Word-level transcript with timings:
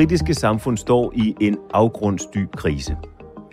britiske 0.00 0.34
samfund 0.34 0.76
står 0.76 1.12
i 1.14 1.36
en 1.40 1.56
afgrundsdyb 1.74 2.56
krise. 2.56 2.96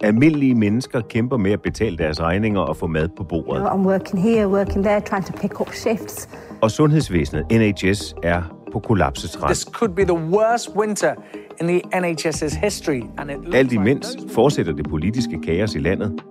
Almindelige 0.03 0.55
mennesker 0.55 1.01
kæmper 1.01 1.37
med 1.37 1.51
at 1.51 1.61
betale 1.61 1.97
deres 1.97 2.21
regninger 2.21 2.61
og 2.61 2.77
få 2.77 2.87
mad 2.87 3.09
på 3.17 3.23
bordet. 3.23 3.61
I'm 3.61 3.87
working 3.87 4.21
here, 4.21 4.47
working 4.47 4.85
there, 4.85 5.01
trying 5.01 5.25
to 5.25 5.33
pick 5.41 5.61
up 5.61 5.73
shifts. 5.73 6.29
Og 6.61 6.71
sundhedsvæsenet, 6.71 7.45
NHS, 7.51 8.15
er 8.23 8.41
på 8.71 8.79
kollapsesrand. 8.79 9.53
This 9.53 9.61
could 9.61 9.95
be 9.95 10.03
the 10.03 10.13
worst 10.13 10.75
winter 10.75 11.13
in 11.61 11.67
the 11.67 11.81
NHS's 11.95 12.55
history. 12.63 13.01
And 13.17 13.31
it 13.31 13.37
looks 13.37 13.55
Alt 13.55 13.69
like 13.71 13.81
imens 13.81 14.17
fortsætter 14.29 14.73
det 14.73 14.89
politiske 14.89 15.39
kaos 15.41 15.75
i 15.75 15.79
landet. 15.79 16.21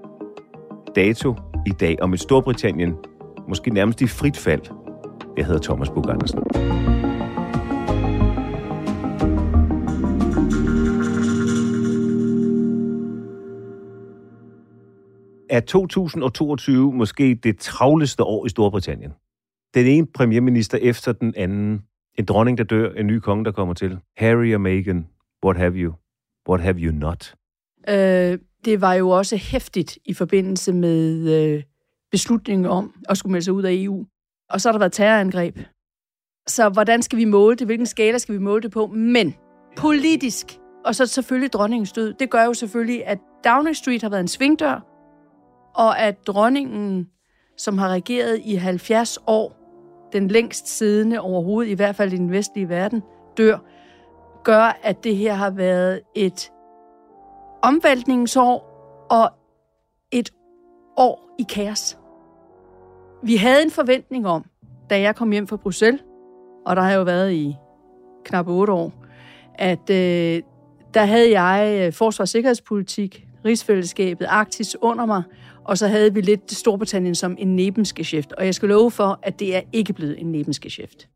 Dato 0.97 1.35
i 1.67 1.71
dag 1.71 2.03
om 2.03 2.13
et 2.13 2.21
Storbritannien, 2.21 2.95
måske 3.49 3.71
nærmest 3.71 4.01
i 4.01 4.07
frit 4.07 4.37
fald. 4.37 4.63
Jeg 5.37 5.47
hedder 5.47 5.61
Thomas 5.61 5.91
Bug 5.91 6.11
Andersen. 6.11 6.39
Er 15.51 15.61
2022 15.61 16.93
måske 16.93 17.35
det 17.35 17.59
travleste 17.59 18.23
år 18.23 18.47
i 18.47 18.49
Storbritannien? 18.49 19.13
Den 19.75 19.87
ene 19.87 20.07
premierminister 20.07 20.79
efter 20.79 21.13
den 21.13 21.35
anden. 21.37 21.83
En 22.19 22.25
dronning, 22.25 22.59
der 22.59 22.65
dør, 22.65 22.93
en 22.93 23.07
ny 23.07 23.19
konge, 23.19 23.45
der 23.45 23.53
kommer 23.53 23.75
til. 23.75 23.99
Harry 24.17 24.55
og 24.55 24.61
Meghan, 24.61 25.07
what 25.45 25.57
have 25.57 25.75
you? 25.75 25.95
What 26.49 26.61
have 26.61 26.77
you 26.79 26.93
not? 26.93 27.35
Øh, 27.89 28.39
det 28.65 28.81
var 28.81 28.95
jo 28.95 29.09
også 29.09 29.37
hæftigt 29.37 29.99
i 30.05 30.15
forbindelse 30.15 30.73
med 30.73 31.29
øh, 31.37 31.63
beslutningen 32.11 32.67
om 32.67 32.95
at 33.09 33.19
skulle 33.19 33.33
melde 33.33 33.45
sig 33.45 33.55
ud 33.55 33.63
af 33.63 33.73
EU. 33.73 34.07
Og 34.51 34.61
så 34.61 34.69
har 34.69 34.73
der 34.73 34.79
været 34.79 34.93
terrorangreb. 34.93 35.59
Så 36.47 36.69
hvordan 36.69 37.03
skal 37.03 37.19
vi 37.19 37.25
måle 37.25 37.57
det? 37.57 37.67
Hvilken 37.67 37.87
skala 37.87 38.19
skal 38.19 38.35
vi 38.35 38.41
måle 38.41 38.63
det 38.63 38.71
på? 38.71 38.87
Men 38.87 39.35
politisk, 39.77 40.47
og 40.85 40.95
så 40.95 41.07
selvfølgelig 41.07 41.53
dronningens 41.53 41.93
død, 41.93 42.15
det 42.15 42.31
gør 42.31 42.45
jo 42.45 42.55
selvfølgelig, 42.55 43.07
at 43.07 43.19
Downing 43.45 43.77
Street 43.77 44.03
har 44.03 44.09
været 44.09 44.21
en 44.21 44.29
svingdør, 44.29 44.96
og 45.77 45.99
at 45.99 46.27
dronningen, 46.27 47.11
som 47.57 47.79
har 47.79 47.89
regeret 47.89 48.41
i 48.45 48.55
70 48.55 49.19
år, 49.27 49.57
den 50.13 50.29
længst 50.29 50.69
siddende 50.69 51.21
overhovedet, 51.21 51.71
i 51.71 51.75
hvert 51.75 51.97
fald 51.97 52.13
i 52.13 52.17
den 52.17 52.33
vestlige 52.33 52.69
verden, 52.69 53.03
dør, 53.37 53.59
gør, 54.45 54.79
at 54.83 55.05
det 55.05 55.17
her 55.17 55.35
har 55.35 55.51
været 55.51 56.01
et 56.15 56.53
omvæltningsår 57.63 58.73
og 59.11 59.31
et 60.13 60.31
år 60.97 61.35
i 61.39 61.43
kaos. 61.43 61.99
Vi 63.23 63.37
havde 63.37 63.63
en 63.63 63.71
forventning 63.71 64.27
om, 64.27 64.45
da 64.91 65.01
jeg 65.01 65.17
kom 65.17 65.33
hjem 65.33 65.47
fra 65.47 65.57
Bruxelles, 65.57 66.03
og 66.67 66.77
der 66.77 66.83
har 66.83 66.91
jeg 66.91 66.99
jo 66.99 67.03
været 67.03 67.33
i 67.33 67.57
knap 68.25 68.49
otte 68.49 68.73
år, 68.73 68.93
at 69.55 69.91
øh, 69.91 70.43
der 70.95 71.05
havde 71.05 71.41
jeg 71.41 71.95
forsvarssikkerhedspolitik, 71.95 71.95
forsvars- 71.95 71.95
og 71.95 71.95
sikkerhedspolitik, 71.95 73.26
rigsfællesskabet, 73.47 74.27
Arktis 74.29 74.77
under 74.81 75.07
mig, 75.07 75.23
og 75.65 75.79
så 75.79 75.89
havde 75.89 76.15
vi 76.15 76.21
lidt 76.21 76.53
Storbritannien 76.53 77.15
som 77.15 77.37
en 77.39 77.57
nebensgeschæft. 77.57 78.33
Og 78.33 78.45
jeg 78.47 78.55
skal 78.55 78.69
love 78.69 78.91
for, 78.91 79.19
at 79.23 79.41
det 79.41 79.57
er 79.57 79.61
ikke 79.73 79.93
blevet 79.93 80.21
en 80.21 80.33
nebensgeschæft. 80.33 81.09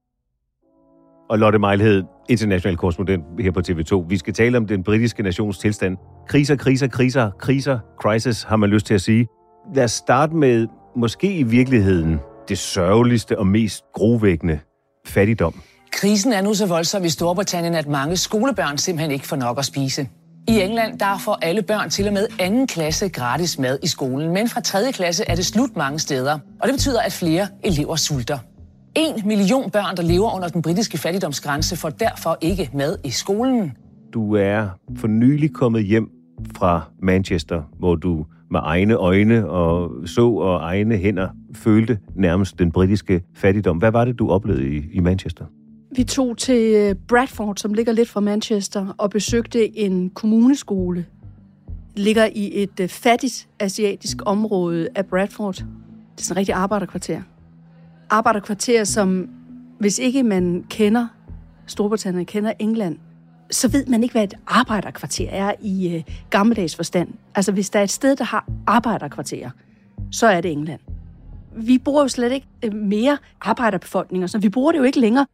og 1.30 1.38
Lotte 1.38 1.58
Mejlhed, 1.58 2.04
international 2.28 2.76
korrespondent 2.76 3.24
her 3.40 3.50
på 3.50 3.60
TV2. 3.68 4.06
Vi 4.08 4.16
skal 4.18 4.34
tale 4.34 4.58
om 4.58 4.66
den 4.66 4.82
britiske 4.82 5.22
nations 5.22 5.58
tilstand. 5.58 5.96
Kriser, 6.28 6.56
kriser, 6.56 6.86
kriser, 6.86 7.30
kriser, 7.38 7.78
crisis, 8.00 8.42
har 8.42 8.56
man 8.56 8.70
lyst 8.70 8.86
til 8.86 8.94
at 8.94 9.00
sige. 9.00 9.26
Lad 9.74 9.84
os 9.84 9.92
starte 9.92 10.36
med 10.36 10.66
måske 10.96 11.38
i 11.38 11.42
virkeligheden 11.42 12.18
det 12.48 12.58
sørgeligste 12.58 13.38
og 13.38 13.46
mest 13.46 13.84
grovækkende 13.94 14.60
fattigdom. 15.06 15.54
Krisen 15.92 16.32
er 16.32 16.42
nu 16.42 16.54
så 16.54 16.66
voldsom 16.66 17.04
i 17.04 17.08
Storbritannien, 17.08 17.74
at 17.74 17.86
mange 17.88 18.16
skolebørn 18.16 18.78
simpelthen 18.78 19.10
ikke 19.10 19.26
får 19.26 19.36
nok 19.36 19.58
at 19.58 19.64
spise. 19.64 20.08
I 20.50 20.62
England 20.62 20.98
der 20.98 21.18
får 21.18 21.38
alle 21.42 21.62
børn 21.62 21.90
til 21.90 22.06
og 22.06 22.12
med 22.12 22.26
anden 22.38 22.66
klasse 22.66 23.08
gratis 23.08 23.58
mad 23.58 23.78
i 23.82 23.86
skolen, 23.86 24.34
men 24.34 24.48
fra 24.48 24.60
tredje 24.60 24.92
klasse 24.92 25.24
er 25.28 25.34
det 25.34 25.46
slut 25.46 25.76
mange 25.76 25.98
steder. 25.98 26.38
Og 26.60 26.68
det 26.68 26.74
betyder, 26.74 27.00
at 27.00 27.12
flere 27.12 27.46
elever 27.64 27.96
sulter. 27.96 28.38
En 28.96 29.22
million 29.26 29.70
børn, 29.70 29.96
der 29.96 30.02
lever 30.02 30.34
under 30.36 30.48
den 30.48 30.62
britiske 30.62 30.98
fattigdomsgrænse, 30.98 31.76
får 31.76 31.88
derfor 31.88 32.38
ikke 32.40 32.70
mad 32.74 32.96
i 33.04 33.10
skolen. 33.10 33.72
Du 34.14 34.34
er 34.36 34.68
for 34.96 35.08
nylig 35.08 35.52
kommet 35.52 35.84
hjem 35.84 36.08
fra 36.56 36.82
Manchester, 37.02 37.62
hvor 37.78 37.94
du 37.94 38.26
med 38.50 38.60
egne 38.62 38.94
øjne 38.94 39.48
og 39.48 39.90
så 40.06 40.30
og 40.30 40.60
egne 40.60 40.96
hænder 40.96 41.28
følte 41.54 41.98
nærmest 42.16 42.58
den 42.58 42.72
britiske 42.72 43.22
fattigdom. 43.36 43.76
Hvad 43.76 43.90
var 43.90 44.04
det, 44.04 44.18
du 44.18 44.30
oplevede 44.30 44.68
i, 44.68 44.82
i 44.92 45.00
Manchester? 45.00 45.44
Vi 45.96 46.04
tog 46.04 46.38
til 46.38 46.74
øh, 46.74 46.94
Bradford, 47.08 47.56
som 47.56 47.74
ligger 47.74 47.92
lidt 47.92 48.08
fra 48.08 48.20
Manchester, 48.20 48.94
og 48.98 49.10
besøgte 49.10 49.78
en 49.78 50.10
kommuneskole. 50.10 51.06
Ligger 51.96 52.28
i 52.34 52.62
et 52.62 52.80
øh, 52.80 52.88
fattigt 52.88 53.48
asiatisk 53.60 54.16
område 54.26 54.88
af 54.94 55.06
Bradford. 55.06 55.54
Det 55.54 55.64
er 56.18 56.22
sådan 56.22 56.34
et 56.34 56.36
rigtigt 56.36 56.56
arbejderkvarter. 56.56 57.22
Arbejderkvarter, 58.10 58.84
som 58.84 59.28
hvis 59.78 59.98
ikke 59.98 60.22
man 60.22 60.64
kender 60.70 61.06
Storbritannien, 61.66 62.26
kender 62.26 62.52
England, 62.58 62.98
så 63.50 63.68
ved 63.68 63.86
man 63.86 64.02
ikke, 64.02 64.12
hvad 64.12 64.24
et 64.24 64.34
arbejderkvarter 64.46 65.28
er 65.30 65.54
i 65.62 65.94
øh, 65.94 66.02
gammeldags 66.30 66.76
forstand. 66.76 67.08
Altså, 67.34 67.52
hvis 67.52 67.70
der 67.70 67.78
er 67.78 67.82
et 67.82 67.90
sted, 67.90 68.16
der 68.16 68.24
har 68.24 68.48
arbejderkvarterer, 68.66 69.50
så 70.10 70.26
er 70.26 70.40
det 70.40 70.52
England. 70.52 70.80
Vi 71.56 71.78
bruger 71.78 72.02
jo 72.02 72.08
slet 72.08 72.32
ikke 72.32 72.46
øh, 72.64 72.74
mere 72.74 73.18
arbejderbefolkning, 73.40 74.30
så 74.30 74.38
vi 74.38 74.48
bruger 74.48 74.72
det 74.72 74.78
jo 74.78 74.84
ikke 74.84 75.00
længere. 75.00 75.26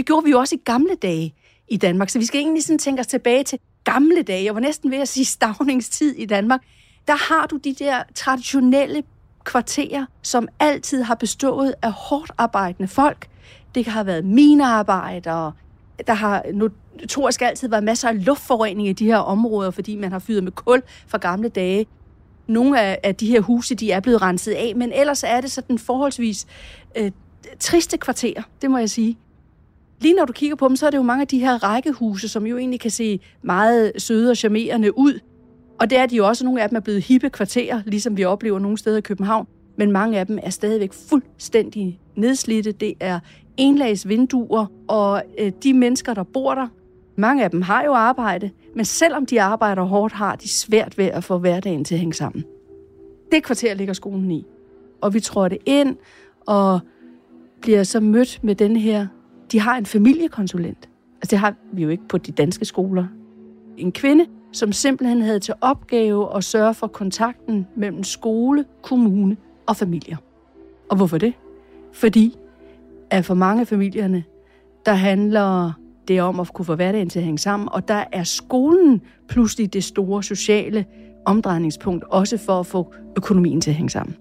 Det 0.00 0.06
gjorde 0.06 0.24
vi 0.24 0.30
jo 0.30 0.38
også 0.38 0.54
i 0.54 0.60
gamle 0.64 0.94
dage 1.02 1.34
i 1.68 1.76
Danmark, 1.76 2.10
så 2.10 2.18
vi 2.18 2.24
skal 2.24 2.40
egentlig 2.40 2.64
sådan 2.64 2.78
tænke 2.78 3.00
os 3.00 3.06
tilbage 3.06 3.44
til 3.44 3.58
gamle 3.84 4.22
dage. 4.22 4.44
Jeg 4.44 4.54
var 4.54 4.60
næsten 4.60 4.90
ved 4.90 4.98
at 4.98 5.08
sige 5.08 5.24
stavningstid 5.24 6.14
i 6.14 6.26
Danmark. 6.26 6.60
Der 7.08 7.34
har 7.34 7.46
du 7.46 7.56
de 7.56 7.74
der 7.74 8.02
traditionelle 8.14 9.02
kvarterer, 9.44 10.06
som 10.22 10.48
altid 10.60 11.02
har 11.02 11.14
bestået 11.14 11.74
af 11.82 11.92
hårdt 11.92 12.32
arbejdende 12.38 12.88
folk. 12.88 13.28
Det 13.74 13.86
har 13.86 14.04
været 14.04 14.24
minearbejdere, 14.24 15.52
der 16.06 16.14
har 16.14 16.44
notorisk 16.52 17.42
altid 17.42 17.68
været 17.68 17.84
masser 17.84 18.08
af 18.08 18.24
luftforurening 18.24 18.88
i 18.88 18.92
de 18.92 19.04
her 19.04 19.18
områder, 19.18 19.70
fordi 19.70 19.96
man 19.96 20.12
har 20.12 20.18
fyret 20.18 20.44
med 20.44 20.52
kul 20.52 20.82
fra 21.06 21.18
gamle 21.18 21.48
dage. 21.48 21.86
Nogle 22.46 22.80
af, 22.80 22.98
af 23.02 23.14
de 23.14 23.26
her 23.26 23.40
huse, 23.40 23.74
de 23.74 23.92
er 23.92 24.00
blevet 24.00 24.22
renset 24.22 24.52
af, 24.52 24.72
men 24.76 24.92
ellers 24.92 25.22
er 25.22 25.40
det 25.40 25.50
sådan 25.50 25.78
forholdsvis 25.78 26.46
øh, 26.96 27.10
triste 27.58 27.98
kvarterer, 27.98 28.42
det 28.62 28.70
må 28.70 28.78
jeg 28.78 28.90
sige. 28.90 29.18
Lige 30.00 30.14
når 30.14 30.24
du 30.24 30.32
kigger 30.32 30.56
på 30.56 30.68
dem, 30.68 30.76
så 30.76 30.86
er 30.86 30.90
det 30.90 30.98
jo 30.98 31.02
mange 31.02 31.22
af 31.22 31.28
de 31.28 31.38
her 31.38 31.64
rækkehuse, 31.64 32.28
som 32.28 32.46
jo 32.46 32.58
egentlig 32.58 32.80
kan 32.80 32.90
se 32.90 33.20
meget 33.42 33.92
søde 33.98 34.30
og 34.30 34.36
charmerende 34.36 34.98
ud. 34.98 35.20
Og 35.80 35.90
det 35.90 35.98
er 35.98 36.06
de 36.06 36.16
jo 36.16 36.26
også. 36.26 36.44
Nogle 36.44 36.62
af 36.62 36.68
dem 36.68 36.76
er 36.76 36.80
blevet 36.80 37.02
hippe 37.02 37.30
kvarterer, 37.30 37.82
ligesom 37.86 38.16
vi 38.16 38.24
oplever 38.24 38.58
nogle 38.58 38.78
steder 38.78 38.98
i 38.98 39.00
København. 39.00 39.46
Men 39.76 39.92
mange 39.92 40.18
af 40.18 40.26
dem 40.26 40.38
er 40.42 40.50
stadigvæk 40.50 40.92
fuldstændig 40.92 42.00
nedslidte. 42.16 42.72
Det 42.72 42.94
er 43.00 43.20
enlags 43.56 44.08
vinduer, 44.08 44.66
og 44.88 45.22
øh, 45.38 45.52
de 45.62 45.74
mennesker, 45.74 46.14
der 46.14 46.22
bor 46.22 46.54
der, 46.54 46.68
mange 47.16 47.44
af 47.44 47.50
dem 47.50 47.62
har 47.62 47.84
jo 47.84 47.92
arbejde, 47.92 48.50
men 48.74 48.84
selvom 48.84 49.26
de 49.26 49.42
arbejder 49.42 49.82
hårdt, 49.82 50.12
har 50.12 50.36
de 50.36 50.48
svært 50.48 50.98
ved 50.98 51.04
at 51.04 51.24
få 51.24 51.38
hverdagen 51.38 51.84
til 51.84 51.94
at 51.94 51.98
hænge 51.98 52.14
sammen. 52.14 52.44
Det 53.32 53.42
kvarter 53.42 53.74
ligger 53.74 53.94
skolen 53.94 54.30
i. 54.30 54.46
Og 55.00 55.14
vi 55.14 55.20
tror 55.20 55.48
det 55.48 55.58
ind, 55.66 55.96
og 56.46 56.80
bliver 57.60 57.82
så 57.82 58.00
mødt 58.00 58.40
med 58.42 58.54
den 58.54 58.76
her... 58.76 59.06
De 59.52 59.60
har 59.60 59.76
en 59.76 59.86
familiekonsulent. 59.86 60.88
Altså 61.14 61.30
det 61.30 61.38
har 61.38 61.54
vi 61.72 61.82
jo 61.82 61.88
ikke 61.88 62.08
på 62.08 62.18
de 62.18 62.32
danske 62.32 62.64
skoler. 62.64 63.06
En 63.76 63.92
kvinde, 63.92 64.26
som 64.52 64.72
simpelthen 64.72 65.22
havde 65.22 65.40
til 65.40 65.54
opgave 65.60 66.36
at 66.36 66.44
sørge 66.44 66.74
for 66.74 66.86
kontakten 66.86 67.66
mellem 67.76 68.04
skole, 68.04 68.64
kommune 68.82 69.36
og 69.66 69.76
familier. 69.76 70.16
Og 70.90 70.96
hvorfor 70.96 71.18
det? 71.18 71.34
Fordi 71.92 72.36
at 73.10 73.24
for 73.24 73.34
mange 73.34 73.60
af 73.60 73.66
familierne, 73.66 74.24
der 74.86 74.92
handler 74.92 75.72
det 76.08 76.22
om 76.22 76.40
at 76.40 76.52
kunne 76.52 76.64
få 76.64 76.74
hverdagen 76.74 77.08
til 77.08 77.18
at 77.18 77.24
hænge 77.24 77.38
sammen, 77.38 77.68
og 77.72 77.88
der 77.88 78.04
er 78.12 78.22
skolen 78.22 79.00
pludselig 79.28 79.72
det 79.72 79.84
store 79.84 80.22
sociale 80.22 80.84
omdrejningspunkt, 81.26 82.04
også 82.04 82.36
for 82.38 82.60
at 82.60 82.66
få 82.66 82.94
økonomien 83.16 83.60
til 83.60 83.70
at 83.70 83.76
hænge 83.76 83.90
sammen. 83.90 84.16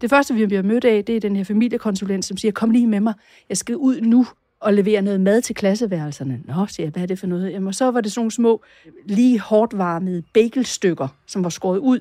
Det 0.00 0.10
første, 0.10 0.34
vi 0.34 0.46
bliver 0.46 0.62
mødt 0.62 0.84
af, 0.84 1.04
det 1.04 1.16
er 1.16 1.20
den 1.20 1.36
her 1.36 1.44
familiekonsulent, 1.44 2.24
som 2.24 2.36
siger, 2.36 2.52
kom 2.52 2.70
lige 2.70 2.86
med 2.86 3.00
mig, 3.00 3.14
jeg 3.48 3.56
skal 3.56 3.76
ud 3.76 4.00
nu 4.00 4.26
og 4.60 4.74
levere 4.74 5.02
noget 5.02 5.20
mad 5.20 5.42
til 5.42 5.54
klasseværelserne. 5.54 6.40
Nå, 6.44 6.66
siger 6.66 6.86
jeg, 6.86 6.92
hvad 6.92 7.02
er 7.02 7.06
det 7.06 7.18
for 7.18 7.26
noget? 7.26 7.52
Jamen, 7.52 7.72
så 7.72 7.90
var 7.90 8.00
det 8.00 8.12
sådan 8.12 8.20
nogle 8.20 8.30
små, 8.30 8.62
lige 9.04 9.40
hårdt 9.40 9.78
varmede 9.78 10.22
bagelstykker, 10.34 11.08
som 11.26 11.44
var 11.44 11.50
skåret 11.50 11.78
ud. 11.78 12.00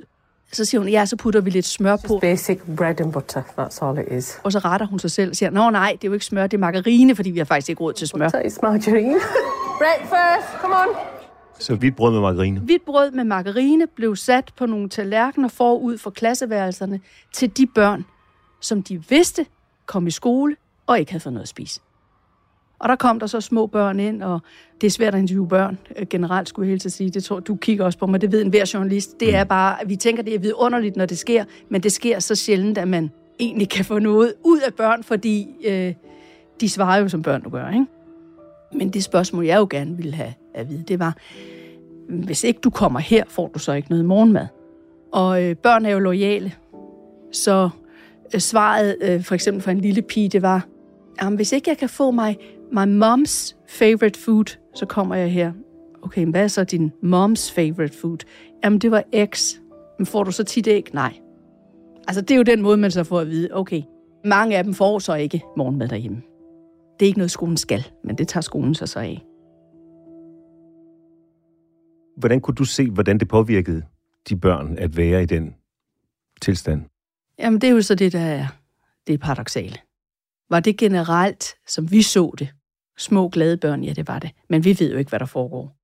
Så 0.51 0.65
siger 0.65 0.81
hun, 0.81 0.89
ja, 0.89 1.05
så 1.05 1.15
putter 1.15 1.41
vi 1.41 1.49
lidt 1.49 1.65
smør 1.65 1.95
på. 1.95 2.13
Just 2.13 2.21
basic 2.21 2.59
bread 2.77 3.01
and 3.01 3.13
butter, 3.13 3.41
that's 3.41 3.85
all 3.85 3.99
it 3.99 4.17
is. 4.17 4.39
Og 4.44 4.51
så 4.51 4.59
retter 4.59 4.88
hun 4.88 4.99
sig 4.99 5.11
selv 5.11 5.29
og 5.29 5.35
siger, 5.35 5.49
nå 5.49 5.69
nej, 5.69 5.91
det 5.91 6.03
er 6.03 6.09
jo 6.09 6.13
ikke 6.13 6.25
smør, 6.25 6.47
det 6.47 6.57
er 6.57 6.61
margarine, 6.61 7.15
fordi 7.15 7.31
vi 7.31 7.38
har 7.38 7.45
faktisk 7.45 7.69
ikke 7.69 7.81
råd 7.81 7.94
til 7.94 8.07
smør. 8.07 8.29
So 8.29 8.38
it's 8.38 8.59
margarine. 8.61 9.19
Breakfast, 9.81 10.47
come 10.61 10.75
on. 10.75 11.17
Så 11.59 11.75
hvidt 11.75 11.95
brød 11.95 12.12
med 12.12 12.21
margarine. 12.21 12.59
Hvidt 12.59 12.86
brød 12.86 13.12
med 13.12 13.24
margarine 13.24 13.88
blev 13.88 14.15
sat 14.15 14.54
på 14.57 14.65
nogle 14.65 14.89
tallerkener 14.89 15.48
forud 15.48 15.98
for 15.98 16.09
klasseværelserne 16.09 17.00
til 17.33 17.57
de 17.57 17.68
børn, 17.68 18.06
som 18.62 18.83
de 18.83 19.04
vidste 19.09 19.45
kom 19.86 20.07
i 20.07 20.12
skole 20.12 20.56
og 20.88 21.00
ikke 21.00 21.12
havde 21.12 21.24
fået 21.24 21.33
noget 21.33 21.44
at 21.44 21.50
spise. 21.50 21.81
Og 22.80 22.89
der 22.89 22.95
kom 22.95 23.19
der 23.19 23.27
så 23.27 23.42
små 23.42 23.68
børn 23.68 24.00
ind, 24.00 24.24
og 24.24 24.39
det 24.81 24.88
er 24.88 24.92
svært 24.92 25.15
at 25.15 25.19
interviewe 25.19 25.48
børn 25.48 25.77
øh, 25.95 26.07
generelt, 26.09 26.50
skulle 26.50 26.68
jeg 26.68 26.71
helt 26.71 26.81
til 26.81 26.89
at 26.89 26.94
sige. 26.94 27.09
Det 27.09 27.24
tror 27.24 27.39
du 27.39 27.56
kigger 27.56 27.86
også 27.86 28.00
på 28.00 28.06
mig, 28.07 28.21
det 28.21 28.31
ved 28.31 28.42
en 28.42 28.50
hver 28.50 28.71
journalist. 28.74 29.19
Det 29.19 29.36
er 29.36 29.44
bare, 29.44 29.81
at 29.81 29.89
vi 29.89 29.95
tænker, 29.95 30.24
det 30.24 30.36
er 30.36 30.39
vidunderligt, 30.39 30.95
når 30.95 31.06
det 31.06 31.18
sker, 31.18 31.45
men 31.69 31.83
det 31.83 31.92
sker 31.92 32.19
så 32.19 32.36
sjældent, 32.36 32.77
at 32.77 32.88
man 32.88 33.12
egentlig 33.39 33.69
kan 33.69 33.86
få 33.86 34.00
noget 34.00 34.33
ud 34.44 34.59
af 34.59 34.74
børn, 34.74 35.04
fordi 35.04 35.48
øh, 35.65 35.94
de 36.62 36.69
svarer 36.69 37.00
jo 37.00 37.09
som 37.09 37.21
børn, 37.21 37.44
du 37.44 37.50
gør, 37.50 37.69
ikke? 37.69 37.86
Men 38.74 38.89
det 38.89 39.04
spørgsmål, 39.04 39.45
jeg 39.45 39.57
jo 39.57 39.68
gerne 39.69 39.98
ville 39.98 40.13
have 40.13 40.33
at 40.57 40.69
vide, 40.69 40.83
det 40.83 41.00
var, 41.00 41.18
hvis 42.09 42.44
ikke 42.44 42.59
du 42.59 42.69
kommer 42.69 43.00
her, 43.00 43.24
får 43.27 43.48
du 43.48 43.59
så 43.59 43.74
ikke 43.74 43.89
noget 43.89 44.06
morgenmad. 44.06 44.48
Og 45.12 45.44
øh, 45.44 45.56
børn 45.56 45.86
er 45.86 45.89
jo 45.89 46.00
lojale, 46.00 46.54
så 47.31 47.69
øh, 48.33 48.39
svaret 48.39 48.95
øh, 49.01 49.24
for 49.24 49.36
eksempel 49.36 49.63
for 49.63 49.71
en 49.71 49.81
lille 49.81 50.01
pige, 50.01 50.30
det 50.30 50.42
var, 50.42 50.68
jamen, 51.21 51.36
hvis 51.36 51.51
ikke 51.51 51.69
jeg 51.69 51.77
kan 51.77 51.89
få 51.89 52.12
mig 52.12 52.38
my 52.71 53.04
mom's 53.04 53.56
favorite 53.68 54.19
food, 54.19 54.57
så 54.75 54.86
kommer 54.86 55.15
jeg 55.15 55.31
her. 55.31 55.51
Okay, 56.01 56.25
hvad 56.25 56.44
er 56.44 56.48
så 56.48 56.63
din 56.63 56.92
mom's 57.04 57.54
favorite 57.56 57.98
food? 57.98 58.18
Jamen, 58.63 58.80
det 58.80 58.92
var 58.92 59.04
X. 59.25 59.54
Men 60.00 60.06
får 60.06 60.24
du 60.24 60.31
så 60.31 60.44
tit 60.44 60.68
æg? 60.68 60.89
Nej. 60.94 61.13
Altså, 62.07 62.21
det 62.21 62.31
er 62.31 62.36
jo 62.36 62.44
den 62.44 62.62
måde, 62.62 62.77
man 62.77 62.92
så 62.92 63.04
får 63.04 63.19
at 63.19 63.30
vide, 63.30 63.50
okay, 63.51 63.81
mange 64.25 64.57
af 64.57 64.63
dem 64.63 64.74
får 64.74 65.00
så 65.00 65.13
ikke 65.13 65.44
morgenmad 65.57 65.88
derhjemme. 65.88 66.21
Det 67.00 67.06
er 67.06 67.07
ikke 67.07 67.19
noget, 67.19 67.31
skolen 67.31 67.57
skal, 67.57 67.88
men 68.04 68.18
det 68.18 68.27
tager 68.27 68.42
skolen 68.42 68.75
sig 68.75 68.89
så 68.89 69.00
af. 69.00 69.25
Hvordan 72.18 72.42
kunne 72.42 72.56
du 72.56 72.64
se, 72.64 72.90
hvordan 72.90 73.18
det 73.18 73.28
påvirkede 73.28 73.84
de 74.30 74.36
børn 74.36 74.78
at 74.78 74.98
være 74.98 75.24
i 75.24 75.25
den 75.25 75.56
tilstand? 76.42 76.81
Jamen, 77.40 77.62
det 77.62 77.68
er 77.68 77.72
jo 77.72 77.81
så 77.81 77.96
det, 77.96 78.14
der 78.14 78.19
er 78.19 78.48
det 79.08 79.14
er 79.14 79.18
paradoxale. 79.18 79.75
Var 80.50 80.60
det 80.60 80.78
generelt, 80.78 81.56
som 81.68 81.92
vi 81.92 82.02
så 82.02 82.34
det? 82.40 82.50
Små 82.98 83.30
glade 83.30 83.58
børn, 83.58 83.84
ja, 83.84 83.94
det 83.94 84.08
var 84.08 84.19
det. 84.19 84.31
Men 84.50 84.64
vi 84.64 84.75
ved 84.80 84.92
jo 84.92 84.98
ikke, 84.98 85.10
hvad 85.10 85.19
der 85.19 85.25
foregår 85.25 85.75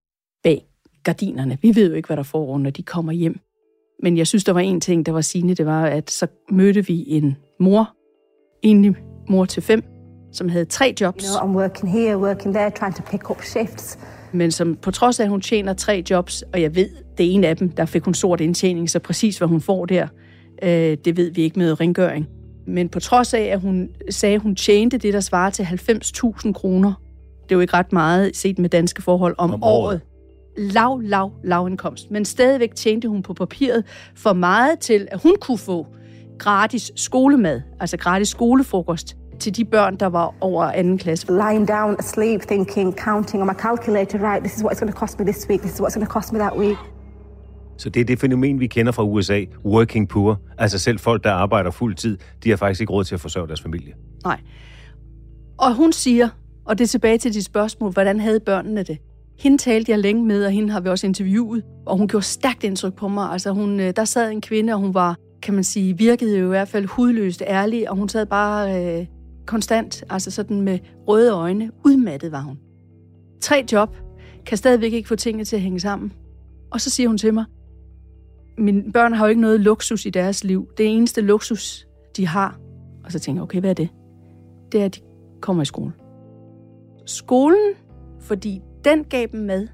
bag 0.43 0.65
gardinerne. 1.03 1.57
Vi 1.61 1.75
ved 1.75 1.89
jo 1.89 1.95
ikke, 1.95 2.07
hvad 2.07 2.17
der 2.17 2.23
foregår, 2.23 2.57
når 2.57 2.69
de 2.69 2.83
kommer 2.83 3.11
hjem. 3.11 3.39
Men 4.03 4.17
jeg 4.17 4.27
synes, 4.27 4.43
der 4.43 4.53
var 4.53 4.59
en 4.59 4.81
ting, 4.81 5.05
der 5.05 5.11
var 5.11 5.21
sigende, 5.21 5.55
det 5.55 5.65
var, 5.65 5.85
at 5.85 6.11
så 6.11 6.27
mødte 6.51 6.85
vi 6.85 7.05
en 7.07 7.37
mor, 7.59 7.95
enlig 8.61 8.95
mor 9.29 9.45
til 9.45 9.63
fem, 9.63 9.83
som 10.31 10.49
havde 10.49 10.65
tre 10.65 10.95
jobs. 11.01 11.25
You 11.25 11.39
know, 11.39 11.49
I'm 11.49 11.57
working 11.57 11.91
here, 11.91 12.17
working 12.17 12.55
there, 12.55 12.71
trying 12.71 12.95
to 12.95 13.03
pick 13.11 13.29
up 13.29 13.41
shifts. 13.41 13.99
Men 14.33 14.51
som 14.51 14.75
på 14.75 14.91
trods 14.91 15.19
af, 15.19 15.23
at 15.23 15.29
hun 15.29 15.41
tjener 15.41 15.73
tre 15.73 16.03
jobs, 16.09 16.43
og 16.53 16.61
jeg 16.61 16.75
ved, 16.75 16.89
det 17.17 17.25
er 17.25 17.31
en 17.31 17.43
af 17.43 17.57
dem, 17.57 17.69
der 17.69 17.85
fik 17.85 18.03
hun 18.03 18.13
sort 18.13 18.41
indtjening, 18.41 18.89
så 18.89 18.99
præcis 18.99 19.37
hvad 19.37 19.47
hun 19.47 19.61
får 19.61 19.85
der, 19.85 20.07
øh, 20.63 20.97
det 21.05 21.17
ved 21.17 21.31
vi 21.31 21.41
ikke 21.41 21.59
med 21.59 21.79
rengøring. 21.79 22.27
Men 22.67 22.89
på 22.89 22.99
trods 22.99 23.33
af, 23.33 23.41
at 23.41 23.59
hun 23.59 23.89
sagde, 24.09 24.35
at 24.35 24.41
hun 24.41 24.55
tjente 24.55 24.97
det, 24.97 25.13
der 25.13 25.19
svarer 25.19 25.49
til 25.49 25.63
90.000 25.63 26.53
kroner, 26.53 26.93
det 27.43 27.51
er 27.51 27.55
jo 27.55 27.59
ikke 27.59 27.73
ret 27.73 27.93
meget 27.93 28.35
set 28.35 28.59
med 28.59 28.69
danske 28.69 29.01
forhold 29.01 29.35
om, 29.37 29.49
Om 29.49 29.53
om 29.53 29.63
året. 29.63 29.85
året. 29.85 30.01
Lav, 30.73 30.99
lav, 30.99 31.31
lav 31.43 31.67
indkomst. 31.67 32.11
Men 32.11 32.25
stadigvæk 32.25 32.75
tjente 32.75 33.07
hun 33.07 33.23
på 33.23 33.33
papiret 33.33 33.83
for 34.15 34.33
meget 34.33 34.79
til, 34.79 35.07
at 35.11 35.19
hun 35.23 35.35
kunne 35.41 35.57
få 35.57 35.87
gratis 36.37 36.91
skolemad, 36.95 37.61
altså 37.79 37.97
gratis 37.97 38.27
skolefrokost 38.27 39.17
til 39.43 39.57
de 39.57 39.65
børn, 39.65 39.95
der 39.95 40.05
var 40.05 40.35
over 40.41 40.63
anden 40.63 40.97
klasse. 40.97 41.27
Lying 41.31 41.67
down 41.67 41.95
asleep, 41.99 42.41
thinking, 42.41 42.97
counting 42.97 43.41
on 43.43 43.47
my 43.47 43.53
calculator, 43.53 44.17
right, 44.31 44.43
this 44.43 44.57
is 44.57 44.63
what 44.63 44.73
it's 44.73 44.79
going 44.79 44.93
to 44.93 44.99
cost 44.99 45.19
me 45.19 45.25
this 45.25 45.49
week, 45.49 45.61
this 45.61 45.73
is 45.73 45.81
what 45.81 45.89
it's 45.91 45.95
going 45.95 46.07
to 46.07 46.13
cost 46.13 46.33
me 46.33 46.39
that 46.39 46.57
week. 46.57 46.77
Så 47.77 47.89
det 47.89 47.99
er 47.99 48.05
det 48.05 48.19
fænomen, 48.19 48.59
vi 48.59 48.67
kender 48.67 48.91
fra 48.91 49.03
USA, 49.03 49.45
working 49.65 50.09
poor. 50.09 50.41
Altså 50.57 50.79
selv 50.79 50.99
folk, 50.99 51.23
der 51.23 51.31
arbejder 51.31 51.71
fuld 51.71 51.95
tid, 51.95 52.17
de 52.43 52.49
har 52.49 52.57
faktisk 52.57 52.81
ikke 52.81 52.93
råd 52.93 53.03
til 53.03 53.15
at 53.15 53.21
forsørge 53.21 53.47
deres 53.47 53.61
familie. 53.61 53.93
Nej. 54.23 54.39
Og 55.57 55.75
hun 55.75 55.91
siger, 55.91 56.29
og 56.65 56.77
det 56.77 56.83
er 56.83 56.87
tilbage 56.87 57.17
til 57.17 57.33
dit 57.33 57.45
spørgsmål, 57.45 57.91
hvordan 57.91 58.19
havde 58.19 58.39
børnene 58.39 58.83
det? 58.83 58.97
Hende 59.39 59.57
talte 59.57 59.91
jeg 59.91 59.99
længe 59.99 60.25
med, 60.25 60.45
og 60.45 60.51
hende 60.51 60.69
har 60.69 60.79
vi 60.81 60.89
også 60.89 61.07
interviewet, 61.07 61.63
og 61.85 61.97
hun 61.97 62.07
gjorde 62.07 62.25
stærkt 62.25 62.63
indtryk 62.63 62.93
på 62.93 63.07
mig. 63.07 63.31
Altså 63.31 63.51
hun, 63.51 63.79
øh, 63.79 63.93
der 63.95 64.05
sad 64.05 64.31
en 64.31 64.41
kvinde, 64.41 64.73
og 64.73 64.79
hun 64.79 64.93
var, 64.93 65.15
kan 65.41 65.53
man 65.53 65.63
sige, 65.63 65.97
virkede 65.97 66.39
jo 66.39 66.45
i 66.45 66.47
hvert 66.47 66.67
fald 66.67 66.85
hudløst 66.85 67.43
ærlig, 67.47 67.89
og 67.89 67.95
hun 67.95 68.09
sad 68.09 68.25
bare 68.25 68.85
øh, 68.99 69.05
konstant, 69.45 70.03
altså 70.09 70.31
sådan 70.31 70.61
med 70.61 70.79
røde 71.07 71.31
øjne. 71.31 71.71
Udmattet 71.85 72.31
var 72.31 72.41
hun. 72.41 72.59
Tre 73.41 73.65
job, 73.71 73.95
kan 74.45 74.57
stadigvæk 74.57 74.93
ikke 74.93 75.07
få 75.07 75.15
tingene 75.15 75.45
til 75.45 75.55
at 75.55 75.61
hænge 75.61 75.79
sammen. 75.79 76.13
Og 76.71 76.81
så 76.81 76.89
siger 76.89 77.07
hun 77.07 77.17
til 77.17 77.33
mig, 77.33 77.45
mine 78.57 78.91
børn 78.91 79.13
har 79.13 79.25
jo 79.25 79.29
ikke 79.29 79.41
noget 79.41 79.59
luksus 79.59 80.05
i 80.05 80.09
deres 80.09 80.43
liv. 80.43 80.67
Det 80.77 80.85
eneste 80.85 81.21
luksus, 81.21 81.87
de 82.17 82.27
har. 82.27 82.59
Og 83.03 83.11
så 83.11 83.19
tænker 83.19 83.39
jeg, 83.39 83.43
okay, 83.43 83.59
hvad 83.59 83.69
er 83.69 83.73
det? 83.73 83.89
Det 84.71 84.81
er, 84.81 84.85
at 84.85 84.95
de 84.95 85.01
kommer 85.41 85.63
i 85.63 85.65
skole. 85.65 85.93
Skolen, 87.05 87.73
fordi 88.19 88.61
den 88.83 89.03
gav 89.03 89.27
dem 89.31 89.39
mad, 89.39 89.67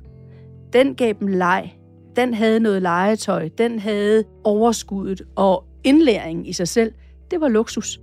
den 0.73 0.95
gav 0.95 1.13
dem 1.19 1.27
leg, 1.27 1.79
den 2.15 2.33
havde 2.33 2.59
noget 2.59 2.81
legetøj, 2.81 3.49
den 3.57 3.79
havde 3.79 4.23
overskuddet 4.43 5.21
og 5.35 5.65
indlæring 5.83 6.49
i 6.49 6.53
sig 6.53 6.67
selv. 6.67 6.93
Det 7.31 7.41
var 7.41 7.47
luksus. 7.47 7.99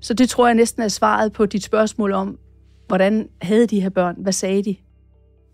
Så 0.00 0.14
det 0.14 0.28
tror 0.28 0.46
jeg 0.46 0.54
næsten 0.54 0.82
er 0.82 0.88
svaret 0.88 1.32
på 1.32 1.46
dit 1.46 1.62
spørgsmål 1.62 2.12
om, 2.12 2.38
hvordan 2.86 3.28
havde 3.42 3.66
de 3.66 3.80
her 3.80 3.90
børn? 3.90 4.16
Hvad 4.18 4.32
sagde 4.32 4.62
de? 4.62 4.76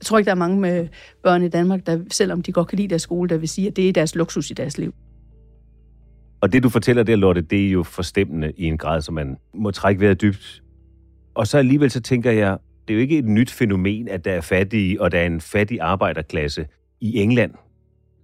Jeg 0.01 0.07
tror 0.07 0.19
ikke, 0.19 0.27
der 0.27 0.35
er 0.35 0.39
mange 0.39 0.61
med 0.61 0.89
børn 1.23 1.43
i 1.43 1.49
Danmark, 1.49 1.87
der, 1.87 1.99
selvom 2.11 2.43
de 2.43 2.53
godt 2.53 2.69
kan 2.69 2.77
lide 2.77 2.89
deres 2.89 3.03
skole, 3.03 3.29
der 3.29 3.37
vil 3.37 3.49
sige, 3.49 3.69
at 3.69 3.77
det 3.77 3.89
er 3.89 3.93
deres 3.93 4.15
luksus 4.15 4.51
i 4.51 4.55
deres 4.55 4.79
liv. 4.79 4.95
Og 6.41 6.53
det, 6.53 6.63
du 6.63 6.69
fortæller 6.69 7.03
der, 7.03 7.17
Lotte, 7.17 7.41
det 7.41 7.67
er 7.67 7.71
jo 7.71 7.83
forstemmende 7.83 8.53
i 8.57 8.65
en 8.65 8.79
grad, 8.79 9.01
som 9.01 9.15
man 9.15 9.37
må 9.55 9.71
trække 9.71 10.01
vejret 10.01 10.21
dybt. 10.21 10.63
Og 11.35 11.47
så 11.47 11.59
alligevel 11.59 11.91
så 11.91 12.01
tænker 12.01 12.31
jeg, 12.31 12.59
det 12.89 12.95
er 12.95 12.99
jo 12.99 13.01
ikke 13.01 13.19
et 13.19 13.25
nyt 13.25 13.51
fænomen, 13.51 14.09
at 14.09 14.25
der 14.25 14.33
er 14.33 14.41
fattige, 14.41 15.01
og 15.01 15.13
der 15.13 15.19
er 15.19 15.27
en 15.27 15.41
fattig 15.41 15.81
arbejderklasse 15.81 16.67
i 17.01 17.19
England. 17.19 17.55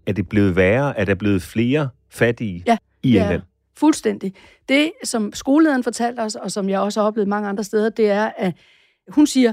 Er 0.06 0.12
det 0.12 0.28
blevet 0.28 0.56
værre? 0.56 0.98
Er 0.98 1.04
der 1.04 1.14
blevet 1.14 1.42
flere 1.42 1.88
fattige 2.10 2.64
Ja, 2.66 2.76
i 3.02 3.16
England? 3.18 3.42
Fuldstændig. 3.80 4.34
Det, 4.68 4.92
som 5.04 5.32
skolelederen 5.32 5.84
fortalte 5.84 6.20
os, 6.20 6.34
og 6.34 6.52
som 6.52 6.68
jeg 6.68 6.80
også 6.80 7.00
har 7.00 7.06
oplevet 7.06 7.28
mange 7.28 7.48
andre 7.48 7.64
steder, 7.64 7.90
det 7.90 8.10
er, 8.10 8.30
at 8.36 8.54
hun 9.08 9.26
siger, 9.26 9.52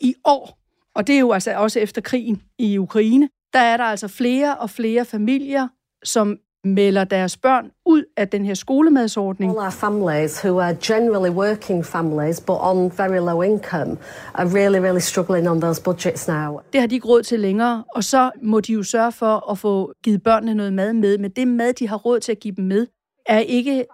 i 0.00 0.14
år, 0.24 0.58
og 0.94 1.06
det 1.06 1.14
er 1.14 1.18
jo 1.18 1.32
altså 1.32 1.56
også 1.56 1.80
efter 1.80 2.00
krigen 2.00 2.42
i 2.58 2.78
Ukraine, 2.78 3.28
der 3.52 3.58
er 3.58 3.76
der 3.76 3.84
altså 3.84 4.08
flere 4.08 4.56
og 4.56 4.70
flere 4.70 5.04
familier, 5.04 5.68
som 6.04 6.38
melder 6.64 7.04
deres 7.04 7.36
børn 7.36 7.70
ud 7.86 8.04
af 8.16 8.28
den 8.28 8.44
her 8.44 8.54
skolemadsordning. 8.54 9.50
All 9.50 9.58
our 9.58 9.70
families 9.70 10.44
who 10.44 10.60
are 10.60 10.76
generally 10.82 11.30
working 11.30 11.86
families 11.86 12.40
but 12.40 12.56
on 12.60 12.92
very 12.98 13.18
low 13.18 13.42
income 13.42 13.96
are 14.34 14.46
really, 14.46 14.78
really 14.78 15.00
struggling 15.00 15.50
on 15.50 15.60
those 15.60 15.82
budgets 15.82 16.28
now. 16.28 16.60
Det 16.72 16.80
har 16.80 16.88
de 16.88 16.94
ikke 16.94 17.08
råd 17.08 17.22
til 17.22 17.40
længere, 17.40 17.84
og 17.94 18.04
så 18.04 18.30
må 18.42 18.60
de 18.60 18.72
jo 18.72 18.82
sørge 18.82 19.12
for 19.12 19.50
at 19.50 19.58
få 19.58 19.92
givet 20.04 20.22
børnene 20.22 20.54
noget 20.54 20.72
mad 20.72 20.92
med, 20.92 21.18
men 21.18 21.30
det 21.30 21.48
mad, 21.48 21.72
de 21.72 21.88
har 21.88 21.96
råd 21.96 22.20
til 22.20 22.32
at 22.32 22.40
give 22.40 22.54
dem 22.54 22.64
med, 22.64 22.86
er 23.30 23.38
ikke, 23.38 23.86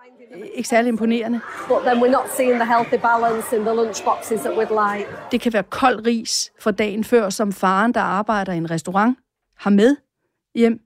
ikke 0.54 0.68
særlig 0.68 0.88
imponerende. 0.88 1.40
But 1.68 1.78
then 1.86 2.02
we're 2.02 2.10
not 2.10 2.26
seeing 2.36 2.54
the 2.54 2.66
healthy 2.74 2.98
balance 3.02 3.56
in 3.56 3.62
the 3.62 3.74
lunchboxes 3.74 4.40
that 4.40 4.54
we'd 4.58 4.74
like. 4.92 5.08
Det 5.32 5.40
kan 5.40 5.52
være 5.52 5.62
kold 5.62 6.06
ris 6.06 6.52
for 6.60 6.70
dagen 6.70 7.04
før, 7.04 7.30
som 7.30 7.52
faren, 7.52 7.94
der 7.94 8.00
arbejder 8.00 8.52
i 8.52 8.56
en 8.56 8.70
restaurant, 8.70 9.18
har 9.58 9.70
med 9.70 9.96
hjem. 10.54 10.80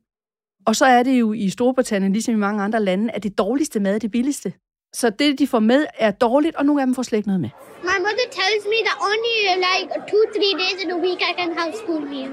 Og 0.67 0.77
så 0.77 0.85
er 0.85 1.03
det 1.03 1.21
jo 1.21 1.33
i 1.33 1.51
Storbritannien, 1.51 2.13
ligesom 2.13 2.35
i 2.35 2.37
mange 2.37 2.63
andre 2.63 2.81
lande, 2.81 3.13
at 3.13 3.23
det 3.23 3.39
dårligste 3.39 3.81
mad 3.81 3.95
er 3.95 3.99
det 3.99 4.11
billigste. 4.11 4.53
Så 4.93 5.11
det, 5.11 5.39
de 5.39 5.47
får 5.47 5.59
med, 5.59 5.87
er 5.99 6.11
dårligt, 6.11 6.57
og 6.57 6.65
nogle 6.65 6.81
af 6.83 6.87
dem 6.87 6.95
får 6.95 7.03
slet 7.03 7.19
ikke 7.19 7.29
noget 7.29 7.41
med. 7.41 7.51
My 7.83 7.99
mother 8.07 8.27
tells 8.41 8.63
me 8.73 8.79
that 8.89 8.99
only 9.11 9.37
like 9.69 9.89
two, 10.11 10.23
three 10.35 10.55
days 10.63 10.79
in 10.85 10.91
a 10.91 10.99
week 11.07 11.21
I 11.31 11.33
can 11.41 11.51
have 11.59 11.73
school 11.83 12.03
meal. 12.15 12.31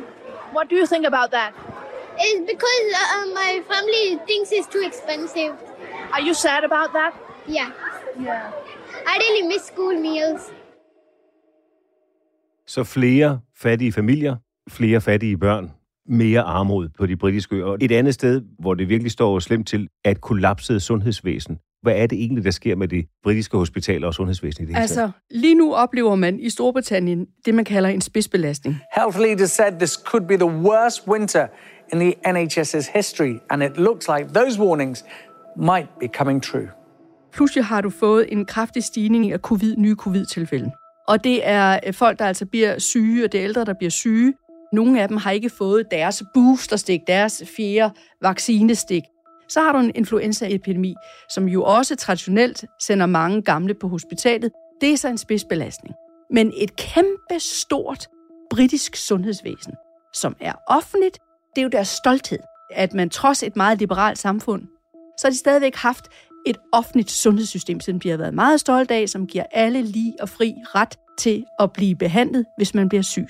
What 0.56 0.66
do 0.72 0.76
you 0.82 0.88
think 0.94 1.06
about 1.14 1.30
that? 1.38 1.52
It's 2.26 2.42
because 2.54 2.86
uh, 3.04 3.26
my 3.42 3.52
family 3.72 4.06
thinks 4.30 4.48
it's 4.58 4.70
too 4.76 4.84
expensive. 4.92 5.52
Are 6.14 6.24
you 6.28 6.34
sad 6.34 6.64
about 6.64 6.90
that? 6.98 7.14
Yeah. 7.50 7.70
Yeah. 8.22 8.52
I 9.06 9.14
really 9.24 9.48
miss 9.48 9.64
school 9.74 10.00
meals. 10.00 10.42
Så 12.68 12.84
flere 12.84 13.40
fattige 13.58 13.92
familier, 13.92 14.36
flere 14.70 15.02
fattige 15.02 15.38
børn, 15.38 15.72
mere 16.10 16.42
armod 16.42 16.90
på 16.98 17.06
de 17.06 17.16
britiske 17.16 17.56
øer. 17.56 17.78
Et 17.82 17.92
andet 17.92 18.14
sted, 18.14 18.42
hvor 18.60 18.74
det 18.74 18.90
virkelig 18.90 19.12
står 19.12 19.40
slemt 19.40 19.68
til, 19.68 19.88
er 20.06 20.12
et 20.12 20.22
kollapset 20.22 20.82
sundhedsvæsen. 20.82 21.58
Hvad 21.82 21.94
er 21.96 22.08
det 22.08 22.20
egentlig, 22.20 22.44
der 22.44 22.52
sker 22.52 22.76
med 22.76 22.88
det 22.88 23.06
britiske 23.24 23.58
hospitaler 23.58 24.08
og 24.08 24.14
sundhedsvæsen 24.14 24.64
i 24.64 24.66
det 24.66 24.76
hele 24.76 24.82
Altså, 24.82 25.12
lige 25.32 25.56
nu 25.56 25.74
oplever 25.74 26.16
man 26.16 26.40
i 26.40 26.50
Storbritannien 26.50 27.28
det, 27.46 27.54
man 27.56 27.66
kalder 27.66 27.90
en 27.90 28.02
spidsbelastning. 28.02 28.80
Health 28.96 29.20
leaders 29.20 29.52
said 29.52 29.72
this 29.80 29.92
could 29.92 30.28
be 30.28 30.38
the 30.38 30.46
worst 30.46 31.08
winter 31.08 31.48
in 31.94 32.00
the 32.00 32.14
NHS's 32.28 32.88
history, 32.94 33.34
and 33.50 33.64
it 33.64 33.78
looks 33.78 34.08
like 34.08 34.34
those 34.34 34.60
warnings 34.60 35.06
might 35.58 35.90
be 36.00 36.08
coming 36.08 36.44
true. 36.44 36.70
Pludselig 37.34 37.66
har 37.66 37.82
du 37.82 37.90
fået 37.90 38.32
en 38.32 38.46
kraftig 38.46 38.84
stigning 38.84 39.32
af 39.32 39.40
covid, 39.40 39.76
nye 39.78 39.96
covid-tilfælde. 39.96 40.72
Og 41.08 41.24
det 41.24 41.48
er 41.48 41.80
øh, 41.88 41.94
folk, 41.94 42.20
der 42.20 42.26
altså 42.26 42.46
bliver 42.46 42.80
syge, 42.80 43.26
og 43.26 43.32
det 43.32 43.40
er 43.40 43.44
ældre, 43.44 43.66
der 43.66 43.74
bliver 43.74 43.90
syge. 43.90 44.34
Nogle 44.74 45.02
af 45.02 45.08
dem 45.08 45.18
har 45.18 45.32
ikke 45.32 45.50
fået 45.50 45.92
deres 45.92 46.24
boosterstik, 46.34 47.02
deres 47.08 47.44
fjerde 47.58 47.94
vaccinestik. 48.22 49.04
Så 49.50 49.62
har 49.62 49.72
du 49.72 49.80
en 49.80 49.92
influenzaepidemi, 49.96 50.96
som 51.30 51.48
jo 51.48 51.64
også 51.64 51.96
traditionelt 51.96 52.66
sender 52.82 53.06
mange 53.06 53.42
gamle 53.42 53.74
på 53.74 53.88
hospitalet. 53.88 54.52
Det 54.82 54.94
er 54.94 54.98
så 54.98 55.08
en 55.08 55.18
spidsbelastning. 55.18 55.96
Men 56.32 56.54
et 56.58 56.76
kæmpe 56.76 57.40
stort 57.40 58.08
britisk 58.50 58.96
sundhedsvæsen, 58.96 59.74
som 60.14 60.36
er 60.40 60.54
offentligt, 60.68 61.20
det 61.56 61.62
er 61.62 61.64
jo 61.64 61.70
deres 61.70 61.88
stolthed, 61.88 62.40
at 62.72 62.94
man 62.94 63.10
trods 63.10 63.44
et 63.44 63.56
meget 63.56 63.80
liberalt 63.80 64.18
samfund, 64.18 64.64
så 65.18 65.28
har 65.28 65.32
de 65.32 65.38
stadigvæk 65.38 65.76
haft 65.76 66.08
et 66.46 66.58
offentligt 66.72 67.12
sundhedssystem, 67.12 67.80
som 67.80 68.00
de 68.00 68.10
har 68.10 68.18
været 68.18 68.34
meget 68.34 68.60
stolte 68.60 68.94
af, 68.94 69.10
som 69.10 69.28
giver 69.28 69.44
alle 69.52 69.82
lige 69.82 70.14
og 70.22 70.30
fri 70.30 70.54
ret 70.76 70.98
til 71.18 71.46
at 71.60 71.74
blive 71.74 71.96
behandlet, 71.96 72.46
hvis 72.58 72.74
man 72.74 72.90
bliver 72.90 73.02
syg. 73.02 73.28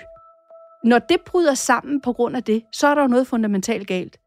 Når 0.83 0.99
det 0.99 1.17
bryder 1.25 1.53
sammen 1.53 2.01
på 2.01 2.13
grund 2.13 2.35
af 2.35 2.43
det, 2.43 2.63
så 2.73 2.87
er 2.87 2.95
der 2.95 3.01
jo 3.01 3.07
noget 3.07 3.27
fundamentalt 3.27 3.87
galt. 3.87 4.17